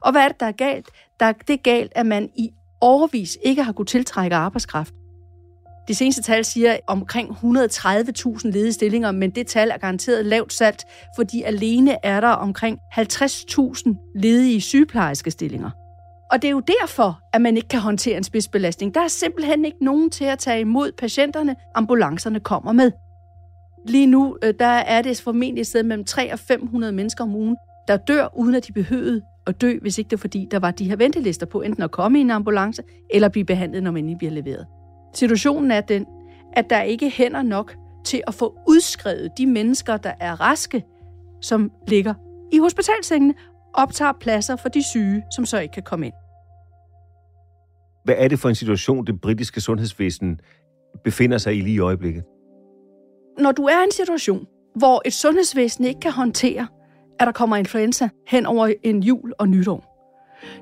Og 0.00 0.12
hvad 0.12 0.22
er 0.22 0.28
det, 0.28 0.40
der 0.40 0.46
er 0.46 0.52
galt? 0.52 0.88
Der 1.20 1.26
er 1.26 1.32
det 1.32 1.62
galt, 1.62 1.92
at 1.94 2.06
man 2.06 2.30
i 2.36 2.50
overvis 2.80 3.38
ikke 3.44 3.62
har 3.62 3.72
kunnet 3.72 3.88
tiltrække 3.88 4.36
arbejdskraft. 4.36 4.94
De 5.88 5.94
seneste 5.94 6.22
tal 6.22 6.44
siger 6.44 6.76
omkring 6.86 7.30
130.000 7.30 8.50
ledige 8.50 8.72
stillinger, 8.72 9.12
men 9.12 9.30
det 9.30 9.46
tal 9.46 9.70
er 9.70 9.78
garanteret 9.78 10.26
lavt 10.26 10.52
sat, 10.52 10.84
fordi 11.16 11.42
alene 11.42 11.96
er 12.02 12.20
der 12.20 12.28
omkring 12.28 12.78
50.000 12.98 14.12
ledige 14.14 14.60
sygeplejerske 14.60 15.30
stillinger. 15.30 15.70
Og 16.32 16.42
det 16.42 16.48
er 16.48 16.52
jo 16.52 16.62
derfor, 16.80 17.20
at 17.32 17.40
man 17.40 17.56
ikke 17.56 17.68
kan 17.68 17.80
håndtere 17.80 18.16
en 18.16 18.24
spidsbelastning. 18.24 18.94
Der 18.94 19.00
er 19.00 19.08
simpelthen 19.08 19.64
ikke 19.64 19.84
nogen 19.84 20.10
til 20.10 20.24
at 20.24 20.38
tage 20.38 20.60
imod 20.60 20.92
patienterne, 20.92 21.56
ambulancerne 21.74 22.40
kommer 22.40 22.72
med. 22.72 22.92
Lige 23.88 24.06
nu 24.06 24.36
øh, 24.42 24.54
der 24.58 24.66
er 24.66 25.02
det 25.02 25.20
formentlig 25.20 25.60
et 25.60 25.66
sted 25.66 25.82
mellem 25.82 26.04
3 26.04 26.32
og 26.32 26.38
500 26.38 26.92
mennesker 26.92 27.24
om 27.24 27.34
ugen, 27.34 27.56
der 27.88 27.96
dør, 27.96 28.38
uden 28.38 28.54
at 28.54 28.66
de 28.66 28.72
behøvede 28.72 29.22
at 29.46 29.60
dø, 29.60 29.78
hvis 29.82 29.98
ikke 29.98 30.08
det 30.08 30.16
er 30.16 30.20
fordi, 30.20 30.48
der 30.50 30.58
var 30.58 30.70
de 30.70 30.88
her 30.88 30.96
ventelister 30.96 31.46
på 31.46 31.62
enten 31.62 31.82
at 31.82 31.90
komme 31.90 32.18
i 32.18 32.20
en 32.20 32.30
ambulance, 32.30 32.82
eller 33.10 33.28
blive 33.28 33.44
behandlet, 33.44 33.82
når 33.82 33.90
man 33.90 34.08
ikke 34.08 34.18
bliver 34.18 34.32
leveret. 34.32 34.66
Situationen 35.14 35.70
er 35.70 35.80
den, 35.80 36.06
at 36.52 36.70
der 36.70 36.82
ikke 36.82 37.10
hænder 37.10 37.42
nok 37.42 37.76
til 38.04 38.22
at 38.26 38.34
få 38.34 38.58
udskrevet 38.68 39.30
de 39.38 39.46
mennesker, 39.46 39.96
der 39.96 40.12
er 40.20 40.40
raske, 40.40 40.84
som 41.40 41.70
ligger 41.88 42.14
i 42.52 42.58
hospitalsengene, 42.58 43.34
optager 43.74 44.12
pladser 44.20 44.56
for 44.56 44.68
de 44.68 44.82
syge, 44.90 45.22
som 45.34 45.44
så 45.44 45.58
ikke 45.58 45.72
kan 45.72 45.82
komme 45.82 46.06
ind. 46.06 46.14
Hvad 48.04 48.14
er 48.18 48.28
det 48.28 48.38
for 48.38 48.48
en 48.48 48.54
situation, 48.54 49.06
det 49.06 49.20
britiske 49.20 49.60
sundhedsvæsen 49.60 50.40
befinder 51.04 51.38
sig 51.38 51.56
i 51.56 51.60
lige 51.60 51.74
i 51.74 51.78
øjeblikket? 51.78 52.24
Når 53.38 53.52
du 53.52 53.64
er 53.64 53.80
i 53.80 53.84
en 53.84 53.92
situation, 53.92 54.46
hvor 54.76 55.02
et 55.04 55.12
sundhedsvæsen 55.12 55.84
ikke 55.84 56.00
kan 56.00 56.12
håndtere, 56.12 56.66
at 57.20 57.26
der 57.26 57.32
kommer 57.32 57.56
influenza 57.56 58.08
hen 58.28 58.46
over 58.46 58.72
en 58.82 59.02
jul 59.02 59.32
og 59.38 59.48
nytår. 59.48 59.90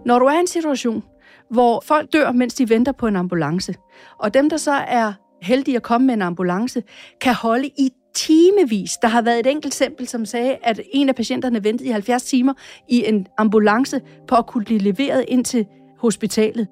Når 0.07 0.19
du 0.19 0.25
er 0.25 0.37
i 0.37 0.41
en 0.41 0.47
situation, 0.47 1.03
hvor 1.51 1.83
folk 1.87 2.13
dør, 2.13 2.33
mens 2.33 2.55
de 2.55 2.69
venter 2.69 2.93
på 2.93 3.07
en 3.07 3.17
ambulance, 3.17 3.75
og 4.19 4.35
dem, 4.35 4.51
der 4.51 4.57
så 4.57 4.73
er 4.73 5.13
heldige 5.43 5.77
at 5.77 5.83
komme 5.83 6.07
med 6.07 6.15
en 6.15 6.23
ambulance, 6.23 6.83
kan 7.21 7.35
holde 7.35 7.67
i 7.67 7.91
timevis. 8.27 8.97
Der 9.03 9.09
har 9.09 9.23
været 9.23 9.39
et 9.39 9.47
enkelt 9.47 9.67
eksempel, 9.67 10.09
som 10.09 10.25
sagde, 10.25 10.57
at 10.63 10.81
en 10.93 11.09
af 11.09 11.15
patienterne 11.15 11.65
ventede 11.65 11.89
i 11.89 11.93
70 11.93 12.23
timer 12.23 12.53
i 12.89 13.05
en 13.07 13.27
ambulance 13.39 14.01
på 14.29 14.35
at 14.35 14.47
kunne 14.47 14.65
blive 14.65 14.81
leveret 14.81 15.25
ind 15.29 15.45
til 15.45 15.67
hospitalet. 15.99 16.69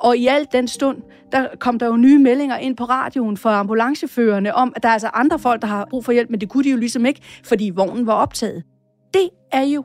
Og 0.00 0.16
i 0.16 0.26
alt 0.26 0.52
den 0.52 0.68
stund, 0.68 1.02
der 1.32 1.46
kom 1.60 1.78
der 1.78 1.86
jo 1.86 1.96
nye 1.96 2.18
meldinger 2.18 2.56
ind 2.56 2.76
på 2.76 2.84
radioen 2.84 3.36
for 3.36 3.50
ambulanceførerne 3.50 4.54
om, 4.54 4.72
at 4.76 4.82
der 4.82 4.88
er 4.88 4.92
altså 4.92 5.10
andre 5.14 5.38
folk, 5.38 5.62
der 5.62 5.68
har 5.68 5.86
brug 5.90 6.04
for 6.04 6.12
hjælp, 6.12 6.30
men 6.30 6.40
det 6.40 6.48
kunne 6.48 6.64
de 6.64 6.70
jo 6.70 6.76
ligesom 6.76 7.06
ikke, 7.06 7.20
fordi 7.44 7.70
vognen 7.74 8.06
var 8.06 8.12
optaget. 8.12 8.62
Det 9.14 9.28
er 9.52 9.62
jo, 9.62 9.84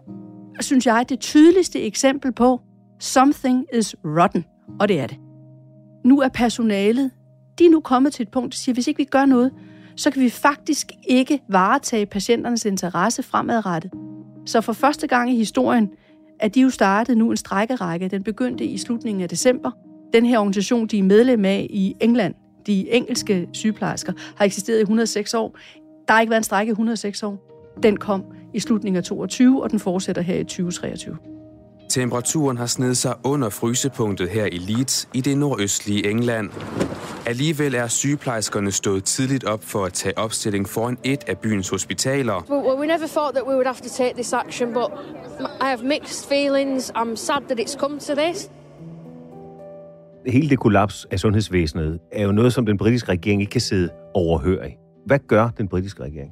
synes 0.60 0.86
jeg, 0.86 1.06
det 1.10 1.20
tydeligste 1.20 1.82
eksempel 1.82 2.32
på, 2.32 2.62
something 3.00 3.66
is 3.74 3.96
rotten. 4.06 4.46
Og 4.80 4.88
det 4.88 5.00
er 5.00 5.08
det. 5.08 5.18
Nu 6.06 6.22
er 6.22 6.30
personalet, 6.30 7.12
de 7.60 7.66
er 7.66 7.70
nu 7.70 7.80
kommet 7.80 8.14
til 8.14 8.24
et 8.24 8.32
punkt, 8.32 8.54
der 8.54 8.58
siger, 8.58 8.74
hvis 8.74 8.88
ikke 8.88 8.98
vi 8.98 9.04
gør 9.04 9.26
noget, 9.26 9.52
så 9.96 10.12
kan 10.12 10.22
vi 10.22 10.30
faktisk 10.30 10.92
ikke 11.08 11.40
varetage 11.50 12.06
patienternes 12.06 12.66
interesse 12.66 13.24
fremadrettet. 13.24 13.92
Så 14.46 14.62
for 14.62 14.74
første 14.74 15.08
gang 15.08 15.32
i 15.32 15.36
historien 15.36 15.90
er 16.40 16.48
de 16.48 16.62
jo 16.62 16.70
startet 16.70 17.18
nu 17.18 17.32
en 17.32 17.38
strækkerække. 17.38 18.08
Den 18.08 18.24
begyndte 18.24 18.66
i 18.66 18.78
slutningen 18.78 19.22
af 19.22 19.30
december. 19.30 19.72
Den 20.14 20.26
her 20.26 20.40
organisation, 20.40 20.88
de 20.88 21.00
er 21.00 21.04
medlem 21.04 21.46
af 21.46 21.68
i 21.70 21.96
England, 22.00 22.34
de 22.68 22.92
engelske 22.92 23.48
sygeplejersker, 23.52 24.14
har 24.36 24.46
eksisteret 24.46 24.78
i 24.78 24.82
106 24.82 25.34
år. 25.34 25.58
Der 26.08 26.14
har 26.14 26.22
ikke 26.22 26.32
været 26.32 26.40
en 26.40 26.44
strække 26.44 26.70
i 26.70 26.72
106 26.72 27.24
år. 27.24 27.50
Den 27.84 27.98
kom 27.98 28.24
i 28.54 28.60
slutningen 28.60 28.98
af 28.98 29.04
22, 29.04 29.64
og 29.64 29.72
den 29.72 29.80
fortsætter 29.80 30.22
her 30.22 30.36
i 30.36 30.44
2023. 30.44 31.18
Temperaturen 31.94 32.58
har 32.58 32.66
snedet 32.66 32.98
sig 32.98 33.16
under 33.24 33.50
frysepunktet 33.50 34.30
her 34.30 34.46
i 34.46 34.58
Leeds 34.58 35.10
i 35.14 35.22
det 35.22 35.38
nordøstlige 35.38 36.10
England. 36.10 36.50
Alligevel 37.28 37.76
er 37.76 37.88
sygeplejerskerne 37.88 38.72
stået 38.72 39.04
tidligt 39.04 39.44
op 39.44 39.64
for 39.64 39.86
at 39.86 39.94
tage 39.94 40.18
opstilling 40.18 40.70
foran 40.70 40.98
et 41.04 41.24
af 41.28 41.38
byens 41.38 41.70
hospitaler. 41.70 42.46
Well, 42.50 42.80
we 42.80 42.88
never 42.88 43.08
thought 43.08 43.36
that 43.36 43.44
we 43.48 43.54
would 43.54 43.66
have 43.66 43.76
to 43.76 43.90
take 43.90 44.14
this 44.14 44.34
action, 44.34 44.74
but 44.74 44.92
I 45.40 45.66
have 45.66 45.84
mixed 45.84 46.30
feelings. 46.30 46.92
I'm 46.96 47.16
sad 47.16 47.42
that 47.48 47.60
it's 47.60 47.78
come 47.78 48.00
to 48.00 48.16
this. 48.16 48.52
Hele 50.28 50.50
det 50.50 50.60
kollaps 50.60 51.08
af 51.12 51.20
sundhedsvæsenet 51.20 52.00
er 52.12 52.24
jo 52.24 52.32
noget, 52.32 52.54
som 52.54 52.66
den 52.66 52.78
britiske 52.78 53.12
regering 53.12 53.42
ikke 53.42 53.52
kan 53.52 53.62
sidde 53.62 53.90
overhørig. 54.14 54.78
Hvad 55.06 55.20
gør 55.28 55.50
den 55.58 55.68
britiske 55.68 56.04
regering? 56.04 56.32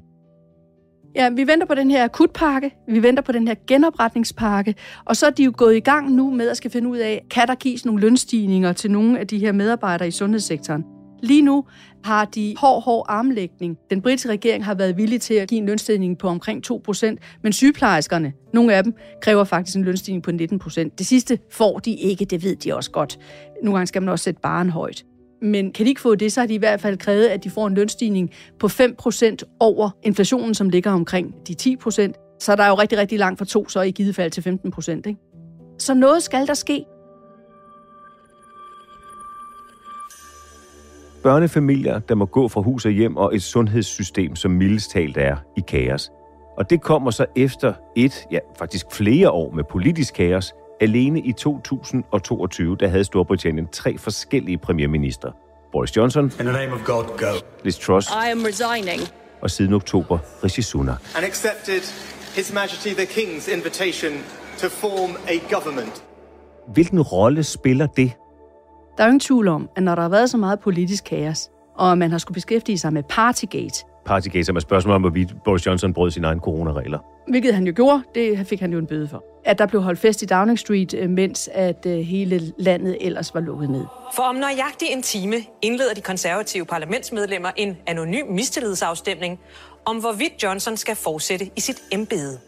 Ja, 1.15 1.29
vi 1.29 1.47
venter 1.47 1.67
på 1.67 1.75
den 1.75 1.91
her 1.91 2.03
akutpakke, 2.03 2.71
vi 2.87 3.03
venter 3.03 3.23
på 3.23 3.31
den 3.31 3.47
her 3.47 3.55
genopretningspakke, 3.67 4.75
og 5.05 5.15
så 5.15 5.25
er 5.25 5.29
de 5.29 5.43
jo 5.43 5.53
gået 5.57 5.75
i 5.75 5.79
gang 5.79 6.11
nu 6.11 6.31
med 6.31 6.49
at 6.49 6.57
skal 6.57 6.71
finde 6.71 6.89
ud 6.89 6.97
af, 6.97 7.25
kan 7.29 7.47
der 7.47 7.55
gives 7.55 7.85
nogle 7.85 8.01
lønstigninger 8.01 8.73
til 8.73 8.91
nogle 8.91 9.19
af 9.19 9.27
de 9.27 9.39
her 9.39 9.51
medarbejdere 9.51 10.07
i 10.07 10.11
sundhedssektoren. 10.11 10.83
Lige 11.23 11.41
nu 11.41 11.65
har 12.03 12.25
de 12.25 12.55
hård, 12.57 12.83
hård 12.83 13.05
armlægning. 13.09 13.77
Den 13.89 14.01
britiske 14.01 14.29
regering 14.29 14.65
har 14.65 14.73
været 14.73 14.97
villig 14.97 15.21
til 15.21 15.33
at 15.33 15.49
give 15.49 15.59
en 15.59 15.65
lønstigning 15.65 16.17
på 16.17 16.27
omkring 16.27 16.63
2% 16.71 17.15
men 17.43 17.53
sygeplejerskerne, 17.53 18.33
nogle 18.53 18.73
af 18.73 18.83
dem, 18.83 18.93
kræver 19.21 19.43
faktisk 19.43 19.77
en 19.77 19.83
lønstigning 19.83 20.23
på 20.23 20.31
19% 20.31 20.89
Det 20.97 21.05
sidste 21.05 21.39
får 21.51 21.79
de 21.79 21.95
ikke, 21.95 22.25
det 22.25 22.43
ved 22.43 22.55
de 22.55 22.75
også 22.75 22.91
godt. 22.91 23.19
Nogle 23.63 23.77
gange 23.77 23.87
skal 23.87 24.01
man 24.01 24.09
også 24.09 24.23
sætte 24.23 24.41
baren 24.41 24.69
højt. 24.69 25.05
Men 25.41 25.71
kan 25.71 25.85
de 25.85 25.89
ikke 25.89 26.01
få 26.01 26.15
det, 26.15 26.31
så 26.31 26.39
har 26.39 26.47
de 26.47 26.53
i 26.53 26.57
hvert 26.57 26.81
fald 26.81 26.97
krævet, 26.97 27.27
at 27.27 27.43
de 27.43 27.49
får 27.49 27.67
en 27.67 27.73
lønstigning 27.73 28.31
på 28.59 28.67
5% 28.67 29.35
over 29.59 29.89
inflationen, 30.03 30.53
som 30.53 30.69
ligger 30.69 30.91
omkring 30.91 31.35
de 31.47 31.55
10%. 31.61 32.37
Så 32.39 32.55
der 32.55 32.63
er 32.63 32.67
jo 32.67 32.75
rigtig, 32.75 32.97
rigtig 32.97 33.19
langt 33.19 33.37
fra 33.37 33.45
2, 33.45 33.69
så 33.69 33.81
i 33.81 33.91
givet 33.91 34.15
fald 34.15 34.31
til 34.31 34.41
15%. 34.41 34.91
Ikke? 34.91 35.15
Så 35.77 35.93
noget 35.93 36.23
skal 36.23 36.47
der 36.47 36.53
ske. 36.53 36.85
Børnefamilier, 41.23 41.99
der 41.99 42.15
må 42.15 42.25
gå 42.25 42.47
fra 42.47 42.61
hus 42.61 42.85
og 42.85 42.91
hjem, 42.91 43.17
og 43.17 43.35
et 43.35 43.43
sundhedssystem, 43.43 44.35
som 44.35 44.51
mildest 44.51 44.91
talt 44.91 45.17
er 45.17 45.35
i 45.57 45.61
kaos. 45.67 46.11
Og 46.57 46.69
det 46.69 46.81
kommer 46.81 47.11
så 47.11 47.25
efter 47.35 47.73
et, 47.95 48.25
ja 48.31 48.39
faktisk 48.57 48.85
flere 48.91 49.31
år 49.31 49.51
med 49.51 49.63
politisk 49.63 50.13
kaos. 50.13 50.53
Alene 50.81 51.19
i 51.19 51.31
2022, 51.31 52.75
der 52.79 52.87
havde 52.87 53.03
Storbritannien 53.03 53.67
tre 53.67 53.97
forskellige 53.97 54.57
premierminister. 54.57 55.31
Boris 55.71 55.97
Johnson, 55.97 56.23
In 56.25 56.29
the 56.31 56.43
name 56.43 56.73
of 56.73 56.79
God, 56.85 57.03
go. 57.17 57.25
Liz 57.63 57.77
Truss 57.79 58.09
I 58.09 58.31
am 58.31 58.39
resigning. 58.43 59.01
og 59.41 59.51
siden 59.51 59.73
oktober 59.73 60.17
Rishi 60.43 60.61
Sunak. 60.61 61.01
And 61.15 61.25
accepted 61.25 61.81
His 62.35 62.53
Majesty 62.53 62.87
the 62.87 63.05
King's 63.05 63.53
invitation 63.57 64.11
to 64.57 64.67
form 64.69 65.11
a 65.27 65.53
government. 65.55 66.03
Hvilken 66.73 67.01
rolle 67.01 67.43
spiller 67.43 67.85
det? 67.87 68.11
Der 68.97 69.03
er 69.03 69.07
jo 69.07 69.09
ingen 69.09 69.19
tvivl 69.19 69.47
om, 69.47 69.69
at 69.75 69.83
når 69.83 69.95
der 69.95 70.01
har 70.01 70.09
været 70.09 70.29
så 70.29 70.37
meget 70.37 70.59
politisk 70.59 71.03
kaos, 71.03 71.49
og 71.77 71.97
man 71.97 72.11
har 72.11 72.17
skulle 72.17 72.35
beskæftige 72.35 72.77
sig 72.77 72.93
med 72.93 73.03
Partygate, 73.09 73.83
Partygate, 74.05 74.43
som 74.43 74.55
er 74.55 74.59
spørgsmål 74.59 74.95
om, 74.95 75.01
hvorvidt 75.01 75.43
Boris 75.45 75.65
Johnson 75.65 75.93
brød 75.93 76.11
sine 76.11 76.27
egne 76.27 76.39
coronaregler. 76.39 76.99
hvilket 77.27 77.53
han 77.53 77.67
jo 77.67 77.73
gjorde, 77.75 78.03
det 78.15 78.47
fik 78.47 78.59
han 78.59 78.71
jo 78.71 78.79
en 78.79 78.87
bøde 78.87 79.07
for. 79.07 79.23
At 79.45 79.57
der 79.57 79.65
blev 79.65 79.81
holdt 79.81 79.99
fest 79.99 80.21
i 80.21 80.25
Downing 80.25 80.59
Street, 80.59 80.93
øh, 80.93 81.09
mens 81.09 81.49
at 81.53 81.85
øh, 81.85 81.99
hele 81.99 82.51
landet 82.57 82.97
ellers 83.01 83.33
var 83.33 83.39
lukket 83.39 83.69
ned. 83.69 83.85
For 84.15 84.23
om 84.23 84.35
nøjagtig 84.35 84.87
en 84.91 85.01
time 85.01 85.35
indleder 85.61 85.93
de 85.93 86.01
konservative 86.01 86.65
parlamentsmedlemmer 86.65 87.49
en 87.55 87.77
anonym 87.87 88.27
mistillidsafstemning 88.27 89.39
om, 89.85 89.97
hvorvidt 89.97 90.43
Johnson 90.43 90.77
skal 90.77 90.95
fortsætte 90.95 91.49
i 91.55 91.59
sit 91.59 91.81
embede. 91.91 92.39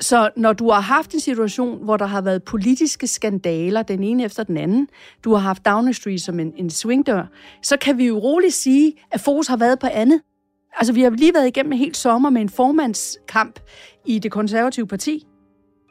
Så 0.00 0.30
når 0.36 0.52
du 0.52 0.70
har 0.70 0.80
haft 0.80 1.14
en 1.14 1.20
situation, 1.20 1.84
hvor 1.84 1.96
der 1.96 2.06
har 2.06 2.20
været 2.20 2.42
politiske 2.42 3.06
skandaler, 3.06 3.82
den 3.82 4.02
ene 4.04 4.24
efter 4.24 4.42
den 4.42 4.56
anden, 4.56 4.88
du 5.24 5.32
har 5.34 5.40
haft 5.40 5.66
Downing 5.66 5.96
Street 5.96 6.20
som 6.22 6.40
en, 6.40 6.52
en 6.56 6.70
swingdør, 6.70 7.22
så 7.62 7.76
kan 7.76 7.98
vi 7.98 8.06
jo 8.06 8.18
roligt 8.18 8.54
sige, 8.54 8.92
at 9.10 9.20
fokus 9.20 9.46
har 9.46 9.56
været 9.56 9.78
på 9.78 9.86
andet. 9.92 10.20
Altså, 10.76 10.92
vi 10.92 11.02
har 11.02 11.10
lige 11.10 11.34
været 11.34 11.46
igennem 11.46 11.72
en 11.72 11.78
helt 11.78 11.96
sommer 11.96 12.30
med 12.30 12.40
en 12.40 12.48
formandskamp 12.48 13.60
i 14.06 14.18
det 14.18 14.32
konservative 14.32 14.86
parti. 14.86 15.26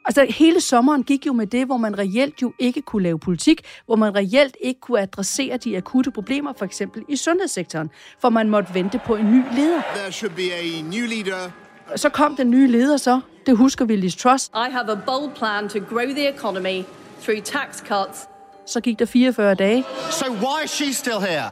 Altså, 0.05 0.25
hele 0.29 0.61
sommeren 0.61 1.03
gik 1.03 1.25
jo 1.27 1.33
med 1.33 1.47
det, 1.47 1.65
hvor 1.65 1.77
man 1.77 1.97
reelt 1.99 2.41
jo 2.41 2.53
ikke 2.59 2.81
kunne 2.81 3.03
lave 3.03 3.19
politik, 3.19 3.61
hvor 3.85 3.95
man 3.95 4.15
reelt 4.15 4.57
ikke 4.61 4.79
kunne 4.81 4.99
adressere 5.01 5.57
de 5.57 5.77
akutte 5.77 6.11
problemer, 6.11 6.53
for 6.57 6.65
eksempel 6.65 7.03
i 7.09 7.15
sundhedssektoren, 7.15 7.89
for 8.21 8.29
man 8.29 8.49
måtte 8.49 8.73
vente 8.73 8.99
på 9.05 9.15
en 9.15 9.31
ny 9.31 9.43
leder. 9.55 9.81
There 9.95 10.11
should 10.11 10.35
be 10.35 10.53
a 10.53 10.81
new 10.81 11.05
leader. 11.07 11.51
Så 11.95 12.09
kom 12.09 12.35
den 12.35 12.49
nye 12.51 12.67
leder 12.67 12.97
så, 12.97 13.19
det 13.45 13.57
husker 13.57 13.85
vi 13.85 13.95
Liz 13.95 14.15
Truss, 14.15 14.47
I 14.47 14.71
have 14.71 14.91
a 14.91 14.95
bold 15.05 15.35
plan 15.35 15.69
to 15.69 15.79
grow 15.79 16.05
the 16.05 16.29
economy 16.35 16.83
through 17.21 17.41
tax 17.43 17.77
cuts. 17.79 18.27
så 18.65 18.81
gik 18.81 18.99
der 18.99 19.05
44 19.05 19.55
dage, 19.55 19.83
So 20.11 20.25
why 20.31 20.63
is 20.63 20.71
she 20.71 20.93
still 20.93 21.19
here? 21.19 21.49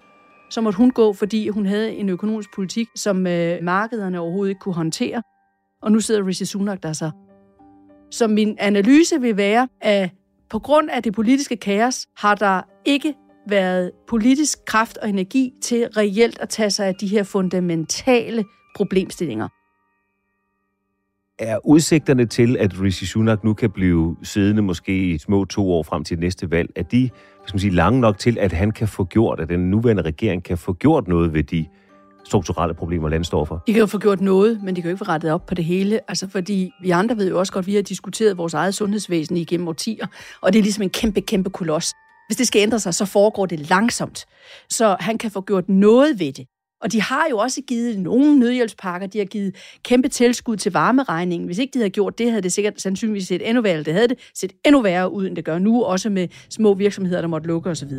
Så 0.49 0.61
måtte 0.61 0.77
hun 0.77 0.91
gå, 0.91 1.13
fordi 1.13 1.49
hun 1.49 1.65
havde 1.65 1.93
en 1.93 2.09
økonomisk 2.09 2.55
politik, 2.55 2.87
som 2.95 3.27
øh, 3.27 3.63
markederne 3.63 4.19
overhovedet 4.19 4.49
ikke 4.49 4.59
kunne 4.59 4.75
håndtere. 4.75 5.23
Og 5.81 5.91
nu 5.91 5.99
sidder 5.99 6.27
Rishi 6.27 6.45
Sunak 6.45 6.83
der 6.83 6.93
så. 6.93 7.11
Så 8.11 8.27
min 8.27 8.55
analyse 8.59 9.21
vil 9.21 9.37
være, 9.37 9.67
at 9.81 10.09
på 10.49 10.59
grund 10.59 10.89
af 10.89 11.03
det 11.03 11.13
politiske 11.13 11.55
kaos, 11.57 12.07
har 12.17 12.35
der 12.35 12.61
ikke 12.85 13.13
været 13.47 13.91
politisk 14.07 14.65
kraft 14.65 14.97
og 14.97 15.09
energi 15.09 15.53
til 15.61 15.87
reelt 15.97 16.39
at 16.39 16.49
tage 16.49 16.69
sig 16.69 16.87
af 16.87 16.95
de 16.95 17.07
her 17.07 17.23
fundamentale 17.23 18.45
problemstillinger. 18.75 19.47
Er 21.39 21.57
udsigterne 21.63 22.25
til, 22.25 22.57
at 22.57 22.81
Rishi 22.81 23.05
Sunak 23.05 23.43
nu 23.43 23.53
kan 23.53 23.71
blive 23.71 24.17
siddende 24.23 24.61
måske 24.61 25.09
i 25.09 25.17
små 25.17 25.45
to 25.45 25.71
år 25.71 25.83
frem 25.83 26.03
til 26.03 26.19
næste 26.19 26.51
valg, 26.51 26.69
er 26.75 26.83
de 26.83 27.09
hvad 27.09 27.47
skal 27.47 27.55
man 27.55 27.59
sige, 27.59 27.73
lange 27.73 27.99
nok 27.99 28.17
til, 28.17 28.37
at 28.39 28.53
han 28.53 28.71
kan 28.71 28.87
få 28.87 29.03
gjort, 29.03 29.39
at 29.39 29.49
den 29.49 29.71
nuværende 29.71 30.03
regering 30.03 30.43
kan 30.43 30.57
få 30.57 30.73
gjort 30.73 31.07
noget 31.07 31.33
ved 31.33 31.43
de 31.43 31.65
strukturelle 32.25 32.73
problemer, 32.73 33.09
landet 33.09 33.27
står 33.27 33.45
for? 33.45 33.63
De 33.67 33.73
kan 33.73 33.79
jo 33.79 33.85
få 33.85 33.99
gjort 33.99 34.21
noget, 34.21 34.63
men 34.63 34.75
de 34.75 34.81
kan 34.81 34.89
jo 34.89 34.93
ikke 34.93 35.05
få 35.05 35.11
rettet 35.11 35.31
op 35.31 35.45
på 35.45 35.55
det 35.55 35.65
hele. 35.65 35.99
Altså 36.07 36.29
fordi 36.29 36.71
vi 36.81 36.89
andre 36.89 37.17
ved 37.17 37.29
jo 37.29 37.39
også 37.39 37.53
godt, 37.53 37.63
at 37.63 37.67
vi 37.67 37.75
har 37.75 37.81
diskuteret 37.81 38.37
vores 38.37 38.53
eget 38.53 38.75
sundhedsvæsen 38.75 39.37
igennem 39.37 39.67
årtier, 39.67 40.07
og 40.41 40.53
det 40.53 40.59
er 40.59 40.63
ligesom 40.63 40.83
en 40.83 40.89
kæmpe, 40.89 41.21
kæmpe 41.21 41.49
koloss. 41.49 41.93
Hvis 42.27 42.37
det 42.37 42.47
skal 42.47 42.61
ændre 42.61 42.79
sig, 42.79 42.93
så 42.93 43.05
foregår 43.05 43.45
det 43.45 43.69
langsomt. 43.69 44.25
Så 44.69 44.97
han 44.99 45.17
kan 45.17 45.31
få 45.31 45.41
gjort 45.41 45.69
noget 45.69 46.19
ved 46.19 46.33
det. 46.33 46.45
Og 46.81 46.91
de 46.91 47.01
har 47.01 47.27
jo 47.29 47.37
også 47.37 47.61
givet 47.61 47.99
nogle 47.99 48.39
nødhjælpspakker, 48.39 49.07
de 49.07 49.17
har 49.17 49.25
givet 49.25 49.55
kæmpe 49.83 50.07
tilskud 50.07 50.57
til 50.57 50.71
varmeregningen. 50.71 51.45
Hvis 51.45 51.57
ikke 51.57 51.73
de 51.73 51.79
havde 51.79 51.89
gjort 51.89 52.17
det, 52.17 52.29
havde 52.29 52.41
det 52.41 52.53
sikkert 52.53 52.81
sandsynligvis 52.81 53.27
set 53.27 53.49
endnu 53.49 53.61
værre. 53.61 53.83
Det 53.83 53.93
havde 53.93 54.07
det 54.07 54.19
set 54.33 54.51
endnu 54.65 54.81
værre 54.81 55.11
ud, 55.11 55.27
end 55.27 55.35
det 55.35 55.45
gør 55.45 55.59
nu, 55.59 55.83
også 55.83 56.09
med 56.09 56.27
små 56.49 56.73
virksomheder, 56.73 57.21
der 57.21 57.27
måtte 57.27 57.47
lukke 57.47 57.69
osv. 57.69 57.91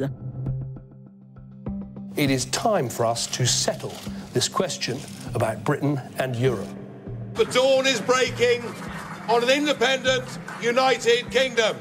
It 2.18 2.30
is 2.30 2.44
time 2.44 2.90
for 2.90 3.12
us 3.12 3.26
to 3.26 3.44
settle 3.44 3.90
this 4.32 4.48
question 4.48 4.96
about 5.34 5.64
Britain 5.64 5.98
and 6.18 6.36
Europe. 6.36 6.68
The 7.34 7.44
dawn 7.44 7.84
is 7.94 8.00
breaking 8.12 8.64
on 9.28 9.42
an 9.42 9.50
independent, 9.60 10.40
united 10.62 11.18
kingdom. 11.30 11.76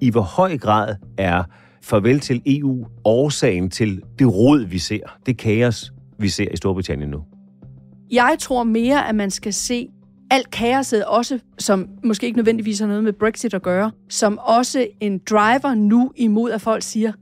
I 0.00 0.10
hvor 0.10 0.20
høj 0.20 0.58
grad 0.58 0.96
er 1.18 1.42
farvel 1.84 2.20
til 2.20 2.42
EU 2.46 2.86
årsagen 3.04 3.70
til 3.70 4.02
det 4.18 4.34
rod, 4.34 4.64
vi 4.64 4.78
ser, 4.78 5.18
det 5.26 5.38
kaos, 5.38 5.92
vi 6.18 6.28
ser 6.28 6.46
i 6.52 6.56
Storbritannien 6.56 7.10
nu? 7.10 7.22
Jeg 8.10 8.36
tror 8.40 8.64
mere, 8.64 9.08
at 9.08 9.14
man 9.14 9.30
skal 9.30 9.52
se 9.52 9.88
alt 10.30 10.50
kaoset 10.50 11.04
også, 11.04 11.38
som 11.58 11.88
måske 12.04 12.26
ikke 12.26 12.36
nødvendigvis 12.36 12.78
har 12.80 12.86
noget 12.86 13.04
med 13.04 13.12
Brexit 13.12 13.54
at 13.54 13.62
gøre, 13.62 13.90
som 14.08 14.38
også 14.38 14.86
en 15.00 15.18
driver 15.18 15.74
nu 15.74 16.12
imod, 16.16 16.50
at 16.50 16.60
folk 16.60 16.82
siger, 16.82 17.12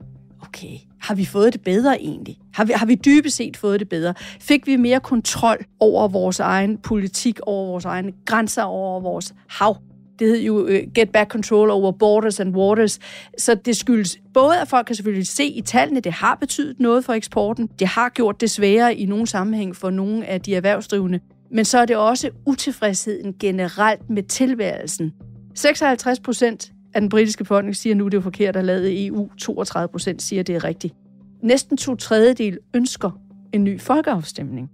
okay, 0.42 0.76
har 1.00 1.14
vi 1.14 1.24
fået 1.24 1.52
det 1.52 1.60
bedre 1.60 2.02
egentlig? 2.02 2.38
Har 2.54 2.64
vi, 2.64 2.72
har 2.76 2.86
vi 2.86 2.94
dybest 2.94 3.36
set 3.36 3.56
fået 3.56 3.80
det 3.80 3.88
bedre? 3.88 4.14
Fik 4.40 4.66
vi 4.66 4.76
mere 4.76 5.00
kontrol 5.00 5.64
over 5.80 6.08
vores 6.08 6.40
egen 6.40 6.78
politik, 6.78 7.40
over 7.40 7.66
vores 7.66 7.84
egne 7.84 8.12
grænser, 8.26 8.62
over 8.62 9.00
vores 9.00 9.34
hav? 9.48 9.76
Det 10.22 10.30
hed 10.30 10.42
jo 10.42 10.64
uh, 10.64 10.70
Get 10.94 11.10
Back 11.10 11.30
Control 11.30 11.70
over 11.70 11.92
Borders 11.92 12.40
and 12.40 12.56
Waters. 12.56 12.98
Så 13.38 13.54
det 13.54 13.76
skyldes 13.76 14.18
både, 14.34 14.60
at 14.60 14.68
folk 14.68 14.86
kan 14.86 14.96
selvfølgelig 14.96 15.26
se 15.26 15.44
i 15.44 15.60
tallene, 15.60 16.00
det 16.00 16.12
har 16.12 16.34
betydet 16.34 16.80
noget 16.80 17.04
for 17.04 17.12
eksporten. 17.12 17.68
Det 17.78 17.86
har 17.86 18.08
gjort 18.08 18.40
det 18.40 18.50
sværere 18.50 18.94
i 18.94 19.06
nogle 19.06 19.26
sammenhæng 19.26 19.76
for 19.76 19.90
nogle 19.90 20.26
af 20.26 20.40
de 20.40 20.54
erhvervsdrivende. 20.54 21.20
Men 21.50 21.64
så 21.64 21.78
er 21.78 21.84
det 21.84 21.96
også 21.96 22.30
utilfredsheden 22.46 23.34
generelt 23.40 24.10
med 24.10 24.22
tilværelsen. 24.22 25.12
56 25.54 26.20
procent 26.20 26.72
af 26.94 27.00
den 27.00 27.10
britiske 27.10 27.44
befolkning 27.44 27.76
siger 27.76 27.94
nu, 27.94 28.08
det 28.08 28.16
er 28.16 28.22
forkert 28.22 28.56
at 28.56 28.64
lade 28.64 29.06
EU. 29.06 29.28
32 29.38 29.88
procent 29.88 30.22
siger, 30.22 30.42
det 30.42 30.54
er 30.54 30.64
rigtigt. 30.64 30.94
Næsten 31.42 31.76
to 31.76 31.96
tredjedel 31.96 32.58
ønsker 32.74 33.10
en 33.52 33.64
ny 33.64 33.80
folkeafstemning. 33.80 34.70